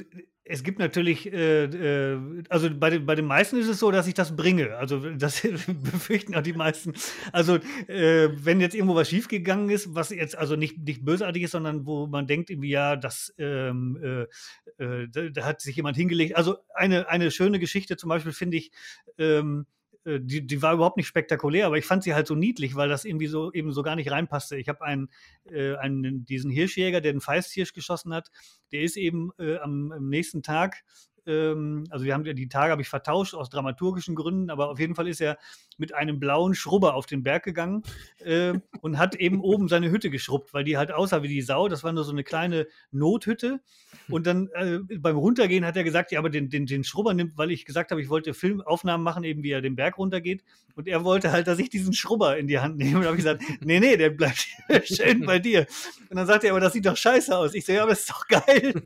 [0.47, 4.07] es gibt natürlich, äh, äh, also bei den, bei den meisten ist es so, dass
[4.07, 4.77] ich das bringe.
[4.77, 6.93] Also das befürchten auch die meisten.
[7.33, 7.57] Also
[7.89, 11.87] äh, wenn jetzt irgendwo was schiefgegangen ist, was jetzt also nicht, nicht bösartig ist, sondern
[11.87, 16.37] wo man denkt irgendwie, ja, das, ähm, äh, äh, da, da, hat sich jemand hingelegt.
[16.37, 18.71] Also eine, eine schöne Geschichte zum Beispiel finde ich,
[19.17, 22.74] ähm, äh, die, die war überhaupt nicht spektakulär, aber ich fand sie halt so niedlich,
[22.74, 24.57] weil das irgendwie so eben so gar nicht reinpasste.
[24.57, 25.09] Ich habe einen,
[25.44, 28.30] äh, einen, diesen Hirschjäger, der den Feisthirsch geschossen hat,
[28.72, 30.84] der ist eben äh, am, am, nächsten Tag
[31.26, 34.94] Ähm, also wir haben die Tage habe ich vertauscht aus dramaturgischen Gründen, aber auf jeden
[34.94, 35.38] Fall ist er
[35.79, 37.83] mit einem blauen Schrubber auf den Berg gegangen
[38.18, 41.68] äh, und hat eben oben seine Hütte geschrubbt, weil die halt aussah wie die Sau.
[41.68, 43.61] Das war nur so eine kleine Nothütte.
[44.09, 47.39] Und dann äh, beim Runtergehen hat er gesagt, ja, aber den, den, den Schrubber nimmt,
[47.39, 50.43] weil ich gesagt habe, ich wollte Filmaufnahmen machen, eben wie er den Berg runtergeht.
[50.77, 52.99] Und er wollte halt, dass ich diesen Schrubber in die Hand nehme.
[52.99, 54.47] Und habe ich gesagt, nee, nee, der bleibt
[54.85, 55.66] schön bei dir.
[56.11, 57.55] Und dann sagt er, aber das sieht doch scheiße aus.
[57.55, 58.83] Ich so, ja, aber das ist doch geil,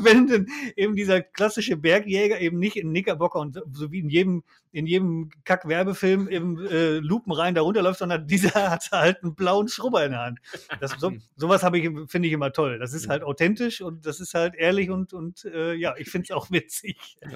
[0.00, 4.42] wenn denn eben dieser klassische Bergjäger eben nicht in Knickerbocker und so wie in jedem,
[4.72, 10.04] in jedem Kack-Werbefilm eben äh, lupenrein da runterläuft, sondern dieser hat halt einen blauen Schrubber
[10.04, 10.40] in der Hand.
[10.80, 12.78] Das, so, sowas habe ich, finde ich immer toll.
[12.78, 16.24] Das ist halt authentisch und das ist halt ehrlich und, und äh, ja, ich finde
[16.24, 17.18] es auch witzig.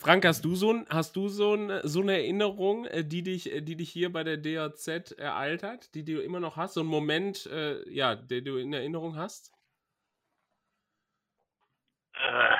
[0.00, 3.60] Frank, hast du so, hast du so, ein, so eine Erinnerung, äh, die dich, äh,
[3.60, 6.72] die dich hier bei der DAZ ereilt hat, die du immer noch hast?
[6.72, 9.52] So ein Moment, äh, ja, den du in Erinnerung hast?
[12.14, 12.56] Äh,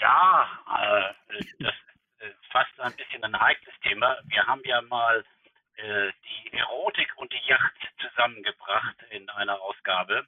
[0.00, 1.14] ja, äh,
[1.60, 1.91] das ist
[2.52, 4.18] fast ein bisschen ein heikles Thema.
[4.24, 5.24] Wir haben ja mal
[5.76, 10.26] äh, die Erotik und die Yacht zusammengebracht in einer Ausgabe.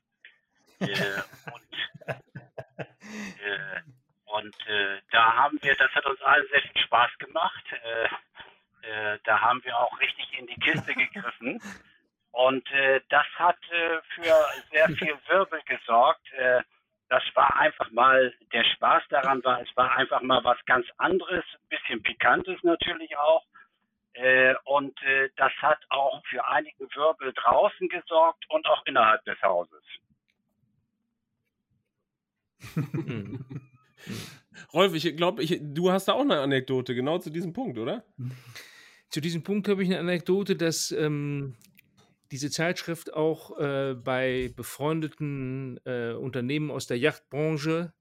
[0.80, 0.90] und
[4.24, 7.64] und äh, da haben wir, das hat uns allen sehr viel Spaß gemacht.
[7.72, 8.04] Äh,
[9.14, 11.60] äh, da haben wir auch richtig in die Kiste gegriffen.
[12.32, 14.34] Und äh, das hat äh, für
[14.72, 16.32] sehr viel Wirbel gesorgt.
[16.32, 16.62] Äh,
[17.08, 21.44] das war einfach mal, der Spaß daran war, es war einfach mal was ganz anderes,
[22.04, 23.44] bisschen Pikantes natürlich auch.
[24.12, 29.40] Äh, und äh, das hat auch für einigen Wirbel draußen gesorgt und auch innerhalb des
[29.42, 29.82] Hauses.
[34.72, 38.04] Rolf, ich glaube, ich, du hast da auch eine Anekdote, genau zu diesem Punkt, oder?
[39.08, 41.56] Zu diesem Punkt habe ich eine Anekdote, dass ähm,
[42.30, 47.92] diese Zeitschrift auch äh, bei befreundeten äh, Unternehmen aus der Yachtbranche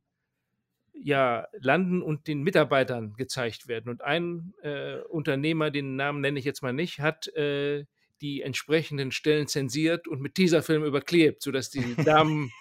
[1.03, 3.89] ja landen und den Mitarbeitern gezeigt werden.
[3.89, 7.85] Und ein äh, Unternehmer, den Namen nenne ich jetzt mal nicht, hat äh,
[8.21, 12.51] die entsprechenden Stellen zensiert und mit dieser Film überklebt, sodass die Damen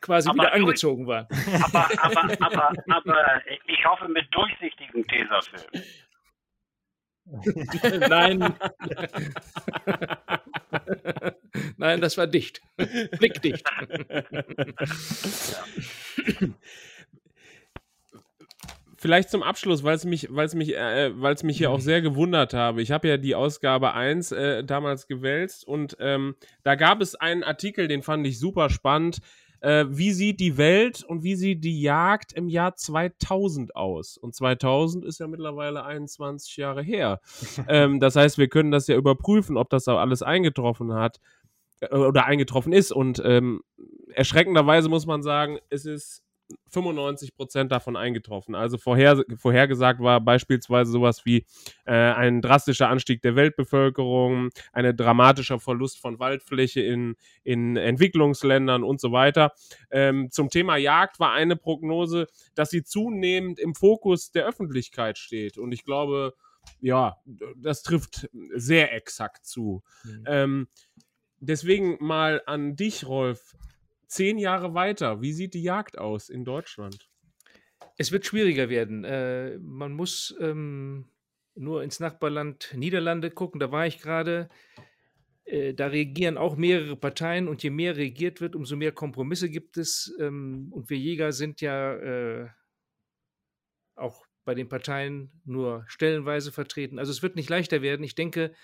[0.00, 1.26] quasi aber wieder angezogen waren.
[1.62, 5.84] Aber, aber, aber, aber ich hoffe mit durchsichtigem Tesafilm.
[8.08, 8.54] Nein.
[11.76, 12.62] Nein, das war dicht.
[13.18, 13.68] Blickdicht.
[18.98, 21.80] Vielleicht zum Abschluss, weil es mich, weil es mich, äh, weil es mich hier auch
[21.80, 22.82] sehr gewundert habe.
[22.82, 26.34] Ich habe ja die Ausgabe 1 äh, damals gewälzt und ähm,
[26.64, 29.20] da gab es einen Artikel, den fand ich super spannend
[29.60, 34.16] äh, wie sieht die Welt und wie sieht die Jagd im Jahr 2000 aus?
[34.16, 37.20] Und 2000 ist ja mittlerweile 21 Jahre her.
[37.68, 41.20] ähm, das heißt, wir können das ja überprüfen, ob das da alles eingetroffen hat
[41.80, 42.92] äh, oder eingetroffen ist.
[42.92, 43.62] Und ähm,
[44.12, 46.22] erschreckenderweise muss man sagen, es ist
[46.70, 48.54] 95 Prozent davon eingetroffen.
[48.54, 51.46] Also vorher, vorhergesagt war beispielsweise sowas wie
[51.84, 59.00] äh, ein drastischer Anstieg der Weltbevölkerung, ein dramatischer Verlust von Waldfläche in, in Entwicklungsländern und
[59.00, 59.52] so weiter.
[59.90, 65.58] Ähm, zum Thema Jagd war eine Prognose, dass sie zunehmend im Fokus der Öffentlichkeit steht.
[65.58, 66.34] Und ich glaube,
[66.80, 67.16] ja,
[67.56, 69.82] das trifft sehr exakt zu.
[70.04, 70.24] Mhm.
[70.26, 70.68] Ähm,
[71.40, 73.56] deswegen mal an dich, Rolf
[74.08, 77.08] zehn Jahre weiter, wie sieht die Jagd aus in Deutschland?
[77.96, 79.04] Es wird schwieriger werden.
[79.04, 81.10] Äh, man muss ähm,
[81.54, 84.48] nur ins Nachbarland Niederlande gucken, da war ich gerade.
[85.44, 89.76] Äh, da regieren auch mehrere Parteien und je mehr regiert wird, umso mehr Kompromisse gibt
[89.76, 90.14] es.
[90.20, 92.48] Ähm, und wir Jäger sind ja äh,
[93.96, 96.98] auch bei den Parteien nur stellenweise vertreten.
[96.98, 98.04] Also es wird nicht leichter werden.
[98.04, 98.54] Ich denke,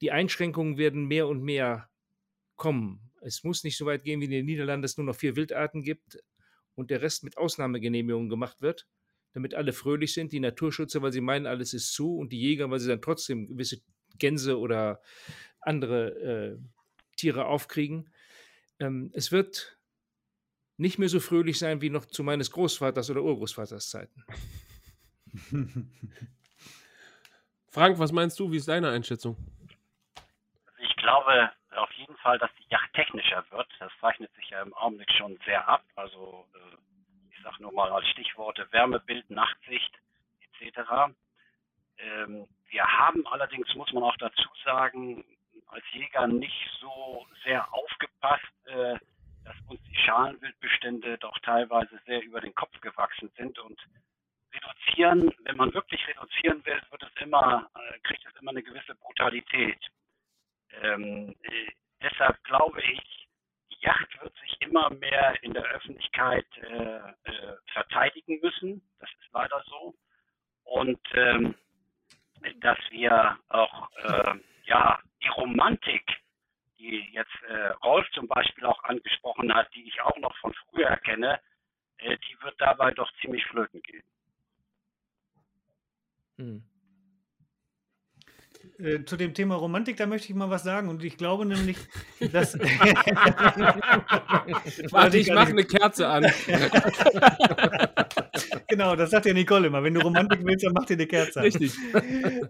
[0.00, 1.88] die Einschränkungen werden mehr und mehr
[2.56, 3.09] kommen.
[3.20, 5.82] Es muss nicht so weit gehen, wie in den Niederlanden es nur noch vier Wildarten
[5.82, 6.18] gibt
[6.74, 8.86] und der Rest mit Ausnahmegenehmigungen gemacht wird,
[9.32, 12.70] damit alle fröhlich sind, die Naturschützer, weil sie meinen, alles ist zu und die Jäger,
[12.70, 13.80] weil sie dann trotzdem gewisse
[14.18, 15.00] Gänse oder
[15.60, 16.58] andere äh,
[17.16, 18.10] Tiere aufkriegen.
[18.78, 19.78] Ähm, es wird
[20.78, 24.24] nicht mehr so fröhlich sein wie noch zu meines Großvaters oder Urgroßvaters Zeiten.
[27.68, 28.50] Frank, was meinst du?
[28.50, 29.36] Wie ist deine Einschätzung?
[30.78, 31.50] Ich glaube,
[32.22, 33.68] Fall, dass die Yacht technischer wird.
[33.78, 35.84] Das zeichnet sich ja im Augenblick schon sehr ab.
[35.96, 36.76] Also äh,
[37.30, 39.92] ich sage nur mal als Stichworte Wärmebild, Nachtsicht
[40.40, 41.12] etc.
[41.98, 45.24] Ähm, wir haben allerdings, muss man auch dazu sagen,
[45.68, 48.98] als Jäger nicht so sehr aufgepasst, äh,
[49.44, 53.80] dass uns die Schalenwildbestände doch teilweise sehr über den Kopf gewachsen sind und
[54.52, 58.94] reduzieren, wenn man wirklich reduzieren will, wird es immer, äh, kriegt es immer eine gewisse
[58.96, 59.78] Brutalität.
[60.82, 63.28] Ähm, äh, deshalb glaube ich,
[63.70, 68.82] die Yacht wird sich immer mehr in der Öffentlichkeit äh, äh, verteidigen müssen.
[68.98, 69.94] Das ist leider so.
[70.64, 71.54] Und ähm,
[72.60, 74.34] dass wir auch äh,
[74.64, 76.04] ja die Romantik,
[76.78, 80.96] die jetzt äh, Rolf zum Beispiel auch angesprochen hat, die ich auch noch von früher
[80.98, 81.40] kenne,
[81.98, 84.04] äh, die wird dabei doch ziemlich flöten gehen.
[86.36, 86.64] Hm.
[88.82, 90.88] Äh, zu dem Thema Romantik, da möchte ich mal was sagen.
[90.88, 91.76] Und ich glaube nämlich,
[92.32, 92.58] dass.
[94.90, 96.24] Warte, ich mache eine Kerze an.
[98.68, 99.82] genau, das sagt ja Nicole immer.
[99.82, 101.44] Wenn du Romantik willst, dann mach dir eine Kerze an.
[101.44, 101.74] Richtig.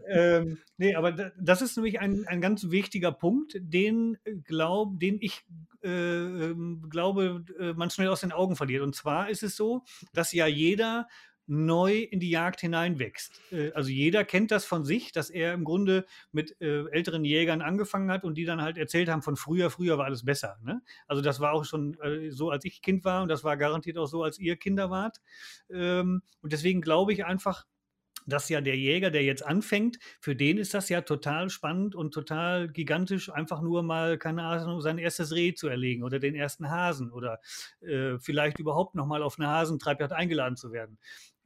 [0.09, 5.45] ähm, nee, aber das ist nämlich ein, ein ganz wichtiger Punkt, den, glaub, den ich
[5.83, 8.83] äh, ähm, glaube, äh, man schnell aus den Augen verliert.
[8.83, 11.09] Und zwar ist es so, dass ja jeder
[11.51, 13.41] neu in die Jagd hineinwächst.
[13.51, 17.61] Äh, also jeder kennt das von sich, dass er im Grunde mit äh, älteren Jägern
[17.61, 20.59] angefangen hat und die dann halt erzählt haben von früher, früher war alles besser.
[20.63, 20.81] Ne?
[21.09, 23.99] Also das war auch schon äh, so, als ich Kind war und das war garantiert
[23.99, 25.21] auch so, als ihr Kinder wart.
[25.69, 27.67] Ähm, und deswegen glaube ich einfach,
[28.27, 32.13] dass ja der Jäger, der jetzt anfängt, für den ist das ja total spannend und
[32.13, 36.71] total gigantisch, einfach nur mal, keine Ahnung, sein erstes Reh zu erlegen oder den ersten
[36.71, 37.41] Hasen oder
[37.81, 40.99] äh, vielleicht überhaupt nochmal auf eine Hasentreibjagd eingeladen zu werden.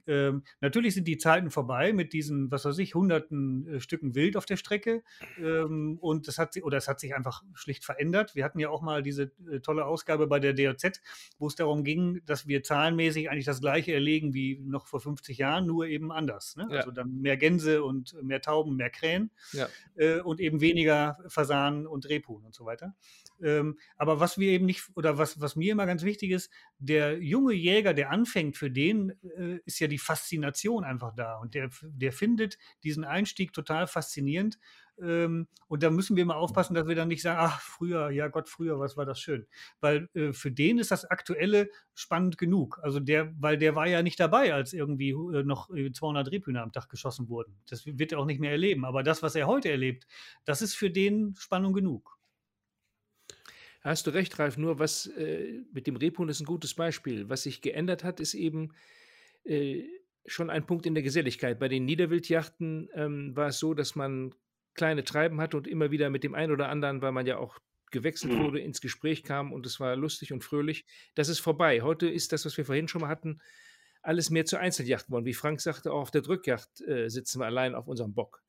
[0.06, 4.36] Ähm, natürlich sind die Zeiten vorbei mit diesen, was weiß ich, hunderten äh, Stücken Wild
[4.36, 5.02] auf der Strecke.
[5.38, 8.34] Ähm, und das hat sich, oder es hat sich einfach schlicht verändert.
[8.34, 11.00] Wir hatten ja auch mal diese äh, tolle Ausgabe bei der DOZ,
[11.38, 15.38] wo es darum ging, dass wir zahlenmäßig eigentlich das gleiche erlegen wie noch vor 50
[15.38, 16.56] Jahren, nur eben anders.
[16.56, 16.68] Ne?
[16.70, 16.78] Ja.
[16.78, 19.68] Also dann mehr Gänse und mehr Tauben, mehr Krähen ja.
[19.96, 22.94] äh, und eben weniger Fasanen und Rebhuhn und so weiter.
[23.42, 27.18] Ähm, aber was wir eben nicht, oder was, was mir immer ganz wichtig ist, der
[27.22, 31.36] junge Jäger, der anfängt, für den äh, ist ja die Faszination einfach da.
[31.36, 34.58] Und der, der findet diesen Einstieg total faszinierend.
[35.00, 38.28] Ähm, und da müssen wir immer aufpassen, dass wir dann nicht sagen, ach, früher, ja
[38.28, 39.46] Gott, früher, was war das schön.
[39.80, 42.78] Weil äh, für den ist das Aktuelle spannend genug.
[42.82, 46.62] Also der, weil der war ja nicht dabei, als irgendwie äh, noch 200 äh, Rebhühner
[46.62, 47.56] am Tag geschossen wurden.
[47.68, 48.84] Das wird er auch nicht mehr erleben.
[48.84, 50.06] Aber das, was er heute erlebt,
[50.44, 52.18] das ist für den Spannung genug.
[53.84, 57.28] Hast du recht, Ralf, nur was äh, mit dem Rebhuhn ist ein gutes Beispiel.
[57.28, 58.70] Was sich geändert hat, ist eben
[59.44, 59.84] äh,
[60.26, 61.58] schon ein Punkt in der Geselligkeit.
[61.58, 64.34] Bei den Niederwildjachten ähm, war es so, dass man
[64.74, 67.58] kleine Treiben hatte und immer wieder mit dem einen oder anderen, weil man ja auch
[67.90, 68.44] gewechselt mhm.
[68.44, 70.84] wurde, ins Gespräch kam und es war lustig und fröhlich.
[71.14, 71.82] Das ist vorbei.
[71.82, 73.40] Heute ist das, was wir vorhin schon mal hatten,
[74.02, 75.24] alles mehr zur Einzeljacht geworden.
[75.24, 78.43] Wie Frank sagte, auch auf der Drückjacht äh, sitzen wir allein auf unserem Bock.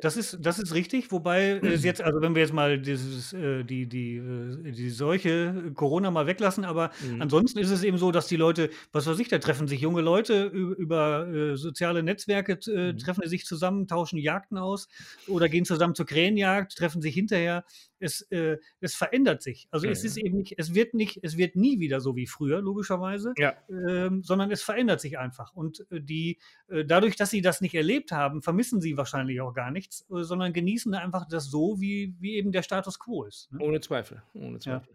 [0.00, 3.62] Das ist, das ist richtig, wobei es jetzt, also wenn wir jetzt mal dieses, äh,
[3.64, 7.20] die, die, äh, die Seuche Corona mal weglassen, aber mhm.
[7.20, 10.00] ansonsten ist es eben so, dass die Leute, was weiß ich, da treffen sich junge
[10.00, 12.98] Leute über, über äh, soziale Netzwerke, äh, mhm.
[12.98, 14.88] treffen sich zusammen, tauschen Jagden aus
[15.26, 17.64] oder gehen zusammen zur Krähenjagd, treffen sich hinterher
[18.02, 19.68] es, äh, es verändert sich.
[19.70, 22.26] Also ja, es ist eben nicht, es wird nicht, es wird nie wieder so wie
[22.26, 23.54] früher, logischerweise, ja.
[23.68, 25.54] ähm, sondern es verändert sich einfach.
[25.54, 29.54] Und äh, die, äh, dadurch, dass sie das nicht erlebt haben, vermissen sie wahrscheinlich auch
[29.54, 33.50] gar nichts, äh, sondern genießen einfach das so, wie, wie eben der Status quo ist.
[33.52, 33.60] Ne?
[33.60, 34.22] Ohne Zweifel.
[34.34, 34.94] Ohne Zweifel.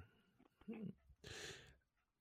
[0.67, 0.77] Ja.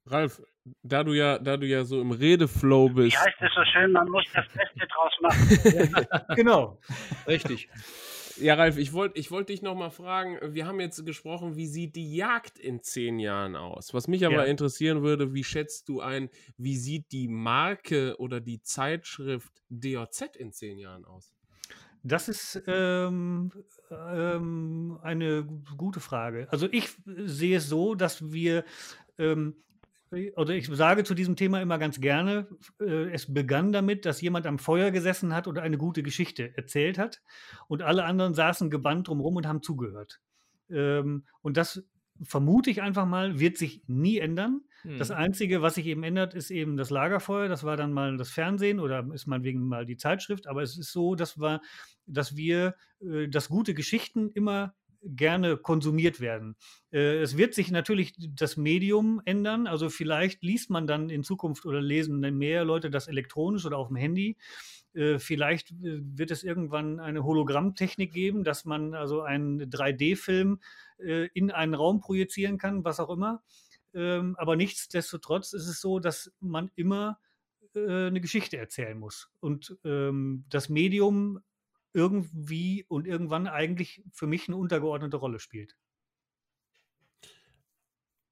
[0.07, 0.43] Ralf,
[0.83, 3.17] da du ja, da du ja so im Redeflow bist.
[3.17, 6.07] Wie heißt es so schön, man muss das Beste draus machen.
[6.37, 6.79] genau,
[7.27, 7.69] richtig.
[8.39, 11.97] Ja, Ralf, ich wollte ich wollt dich nochmal fragen, wir haben jetzt gesprochen, wie sieht
[11.97, 13.95] die Jagd in zehn Jahren aus?
[13.95, 14.45] Was mich aber ja.
[14.45, 16.29] interessieren würde, wie schätzt du ein,
[16.59, 21.36] wie sieht die Marke oder die Zeitschrift DOZ in zehn Jahren aus?
[22.03, 23.51] Das ist ähm,
[23.91, 25.45] ähm, eine
[25.77, 26.49] gute Frage.
[26.51, 28.65] Also ich sehe es so, dass wir
[29.19, 29.57] ähm,
[30.37, 32.47] oder ich sage zu diesem Thema immer ganz gerne,
[32.81, 36.97] äh, es begann damit, dass jemand am Feuer gesessen hat und eine gute Geschichte erzählt
[36.97, 37.23] hat
[37.69, 40.21] und alle anderen saßen gebannt drumherum und haben zugehört.
[40.71, 41.85] Ähm, und das
[42.23, 44.63] vermute ich einfach mal, wird sich nie ändern.
[44.99, 47.49] Das Einzige, was sich eben ändert, ist eben das Lagerfeuer.
[47.49, 50.47] Das war dann mal das Fernsehen oder ist meinetwegen mal die Zeitschrift.
[50.47, 51.61] Aber es ist so, dass wir,
[52.07, 56.57] dass wir äh, dass gute Geschichten immer gerne konsumiert werden.
[56.93, 59.67] Äh, es wird sich natürlich das Medium ändern.
[59.67, 63.89] Also vielleicht liest man dann in Zukunft oder lesen mehr Leute das elektronisch oder auf
[63.89, 64.37] dem Handy.
[64.95, 70.61] Äh, vielleicht wird es irgendwann eine Hologrammtechnik geben, dass man also einen 3D-Film
[71.35, 73.43] in einen Raum projizieren kann, was auch immer.
[73.97, 77.19] Ähm, aber nichtsdestotrotz ist es so, dass man immer
[77.77, 79.29] eine Geschichte erzählen muss.
[79.41, 81.41] Und ähm, das Medium
[81.93, 85.77] irgendwie und irgendwann eigentlich für mich eine untergeordnete Rolle spielt.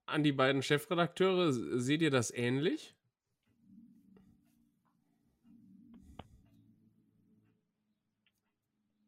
[0.06, 2.94] An die beiden Chefredakteure, seht ihr das ähnlich?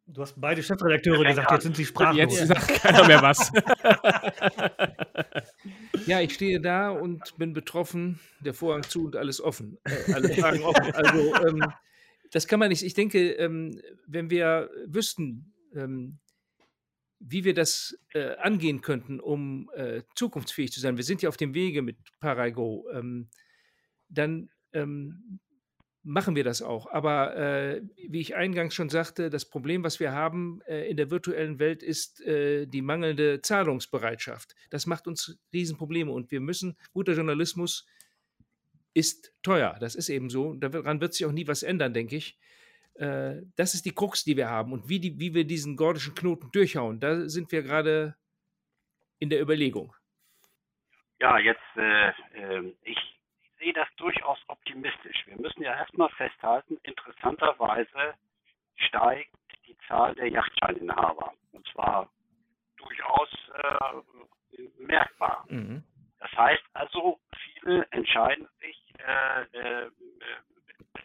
[0.06, 2.16] Du hast beide Chefredakteure gesagt, jetzt sind sie sprachlos.
[2.16, 3.52] Jetzt sagt keiner mehr was.
[6.06, 9.78] ja, ich stehe da und bin betroffen, der Vorhang zu und alles offen.
[9.84, 10.92] Äh, alle Fragen offen.
[10.92, 11.64] Also, ähm,
[12.30, 12.82] das kann man nicht.
[12.82, 16.18] Ich denke, ähm, wenn wir wüssten, ähm,
[17.18, 21.36] wie wir das äh, angehen könnten, um äh, zukunftsfähig zu sein, wir sind ja auf
[21.36, 23.28] dem Wege mit Paraigo, ähm,
[24.08, 25.40] dann ähm,
[26.06, 26.90] machen wir das auch.
[26.92, 31.10] Aber äh, wie ich eingangs schon sagte, das Problem, was wir haben äh, in der
[31.10, 34.54] virtuellen Welt, ist äh, die mangelnde Zahlungsbereitschaft.
[34.70, 37.86] Das macht uns Riesenprobleme und wir müssen, guter Journalismus
[38.94, 39.76] ist teuer.
[39.80, 40.54] Das ist eben so.
[40.54, 42.38] Daran wird sich auch nie was ändern, denke ich.
[42.94, 44.72] Äh, das ist die Krux, die wir haben.
[44.72, 48.14] Und wie, die, wie wir diesen gordischen Knoten durchhauen, da sind wir gerade
[49.18, 49.92] in der Überlegung.
[51.20, 53.15] Ja, jetzt, äh, äh, ich
[53.58, 55.26] sehe das durchaus optimistisch.
[55.26, 58.14] Wir müssen ja erstmal festhalten, interessanterweise
[58.76, 59.34] steigt
[59.66, 61.32] die Zahl der Yachtscheininhaber.
[61.52, 62.10] Und zwar
[62.76, 63.30] durchaus
[63.62, 65.44] äh, merkbar.
[65.48, 65.82] Mhm.
[66.18, 69.90] Das heißt also, viele entscheiden sich, äh, äh,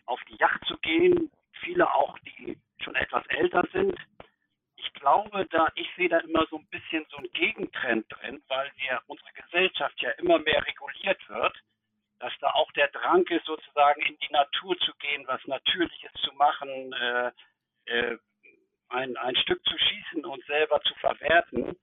[0.05, 1.31] auf die Yacht zu gehen.
[1.63, 3.95] Viele auch, die schon etwas älter sind.
[4.75, 8.71] Ich glaube, da ich sehe da immer so ein bisschen so einen Gegentrend drin, weil
[8.77, 11.55] wir unsere Gesellschaft ja immer mehr reguliert wird
[12.22, 16.32] dass da auch der Drang ist, sozusagen in die Natur zu gehen, was Natürliches zu
[16.34, 17.32] machen, äh,
[17.86, 18.17] äh,
[18.89, 21.76] ein, ein Stück zu schießen und selber zu verwerten.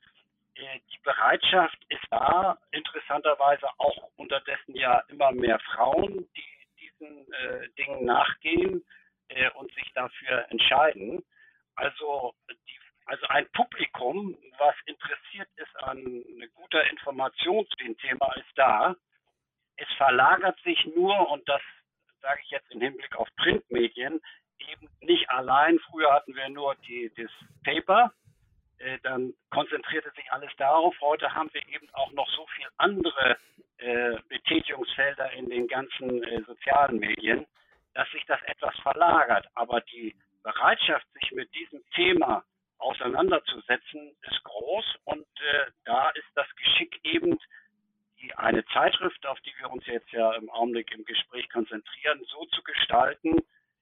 [0.54, 6.44] Äh, die Bereitschaft ist da, interessanterweise auch unterdessen ja immer mehr Frauen, die
[6.78, 8.84] diesen äh, Dingen nachgehen
[9.28, 11.24] äh, und sich dafür entscheiden.
[11.74, 16.22] Also, die, also ein Publikum, was interessiert ist an
[16.54, 18.94] guter Information zu dem Thema, ist da
[19.78, 21.62] es verlagert sich nur, und das
[22.20, 24.20] sage ich jetzt im Hinblick auf Printmedien,
[24.70, 25.78] eben nicht allein.
[25.90, 27.30] Früher hatten wir nur die, das
[27.64, 28.12] Paper,
[28.78, 30.94] äh, dann konzentrierte sich alles darauf.
[31.00, 33.36] Heute haben wir eben auch noch so viele andere
[33.78, 37.46] äh, Betätigungsfelder in den ganzen äh, sozialen Medien,
[37.94, 39.46] dass sich das etwas verlagert.
[39.54, 42.44] Aber die Bereitschaft, sich mit diesem Thema
[42.78, 47.38] auseinanderzusetzen, ist groß und äh, da ist das Geschick eben
[48.36, 52.62] eine Zeitschrift, auf die wir uns jetzt ja im Augenblick im Gespräch konzentrieren, so zu
[52.62, 53.38] gestalten,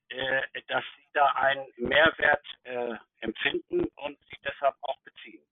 [0.08, 5.42] äh, dass sie da einen Mehrwert äh, empfinden und sie deshalb auch beziehen.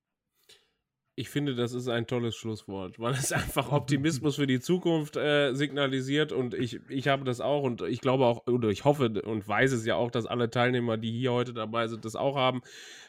[1.17, 5.55] Ich finde, das ist ein tolles Schlusswort, weil es einfach Optimismus für die Zukunft äh,
[5.55, 9.47] signalisiert und ich, ich habe das auch und ich glaube auch, oder ich hoffe und
[9.47, 12.63] weiß es ja auch, dass alle Teilnehmer, die hier heute dabei sind, das auch haben.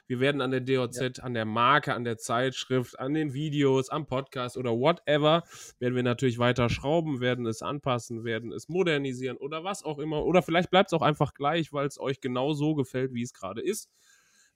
[0.05, 1.23] Wir werden an der DOZ, ja.
[1.23, 5.43] an der Marke, an der Zeitschrift, an den Videos, am Podcast oder whatever,
[5.79, 10.23] werden wir natürlich weiter schrauben, werden es anpassen, werden es modernisieren oder was auch immer.
[10.23, 13.33] Oder vielleicht bleibt es auch einfach gleich, weil es euch genau so gefällt, wie es
[13.33, 13.89] gerade ist.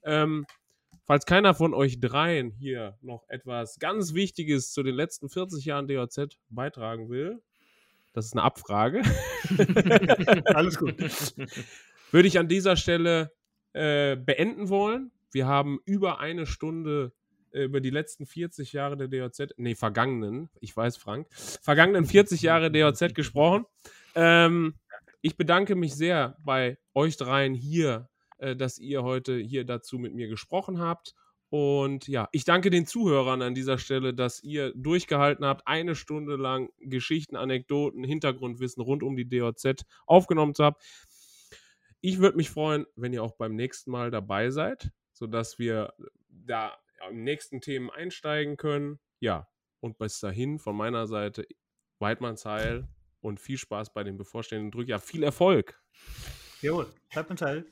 [0.04, 0.46] Ähm,
[1.10, 5.88] Falls keiner von euch dreien hier noch etwas ganz Wichtiges zu den letzten 40 Jahren
[5.88, 7.42] DOZ beitragen will,
[8.12, 9.02] das ist eine Abfrage.
[10.54, 10.94] Alles gut.
[12.12, 13.32] Würde ich an dieser Stelle
[13.72, 15.10] äh, beenden wollen.
[15.32, 17.12] Wir haben über eine Stunde
[17.50, 21.26] äh, über die letzten 40 Jahre der DOZ, nee, vergangenen, ich weiß, Frank,
[21.60, 23.66] vergangenen 40 Jahre DOZ gesprochen.
[24.14, 24.74] Ähm,
[25.22, 28.09] ich bedanke mich sehr bei euch dreien hier
[28.40, 31.14] äh, dass ihr heute hier dazu mit mir gesprochen habt.
[31.50, 36.36] Und ja, ich danke den Zuhörern an dieser Stelle, dass ihr durchgehalten habt, eine Stunde
[36.36, 40.76] lang Geschichten, Anekdoten, Hintergrundwissen rund um die DOZ aufgenommen zu haben.
[42.00, 45.92] Ich würde mich freuen, wenn ihr auch beim nächsten Mal dabei seid, sodass wir
[46.28, 46.78] da
[47.10, 49.00] im nächsten Themen einsteigen können.
[49.18, 49.48] Ja,
[49.80, 51.46] und bis dahin von meiner Seite
[51.98, 52.88] Weidmanns Heil
[53.20, 54.88] und viel Spaß bei den bevorstehenden Drück.
[54.88, 55.78] Ja, viel Erfolg.
[56.62, 57.66] Jawohl, Weidmanns Heil.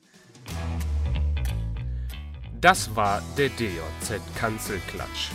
[2.60, 5.30] Das war der DJZ Kanzelklatsch.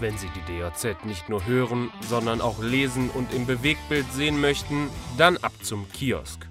[0.00, 4.88] Wenn Sie die DJZ nicht nur hören, sondern auch lesen und im Bewegtbild sehen möchten,
[5.18, 6.48] dann ab zum Kiosk.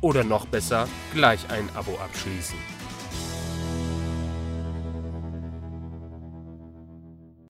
[0.00, 2.58] Oder noch besser, gleich ein Abo abschließen.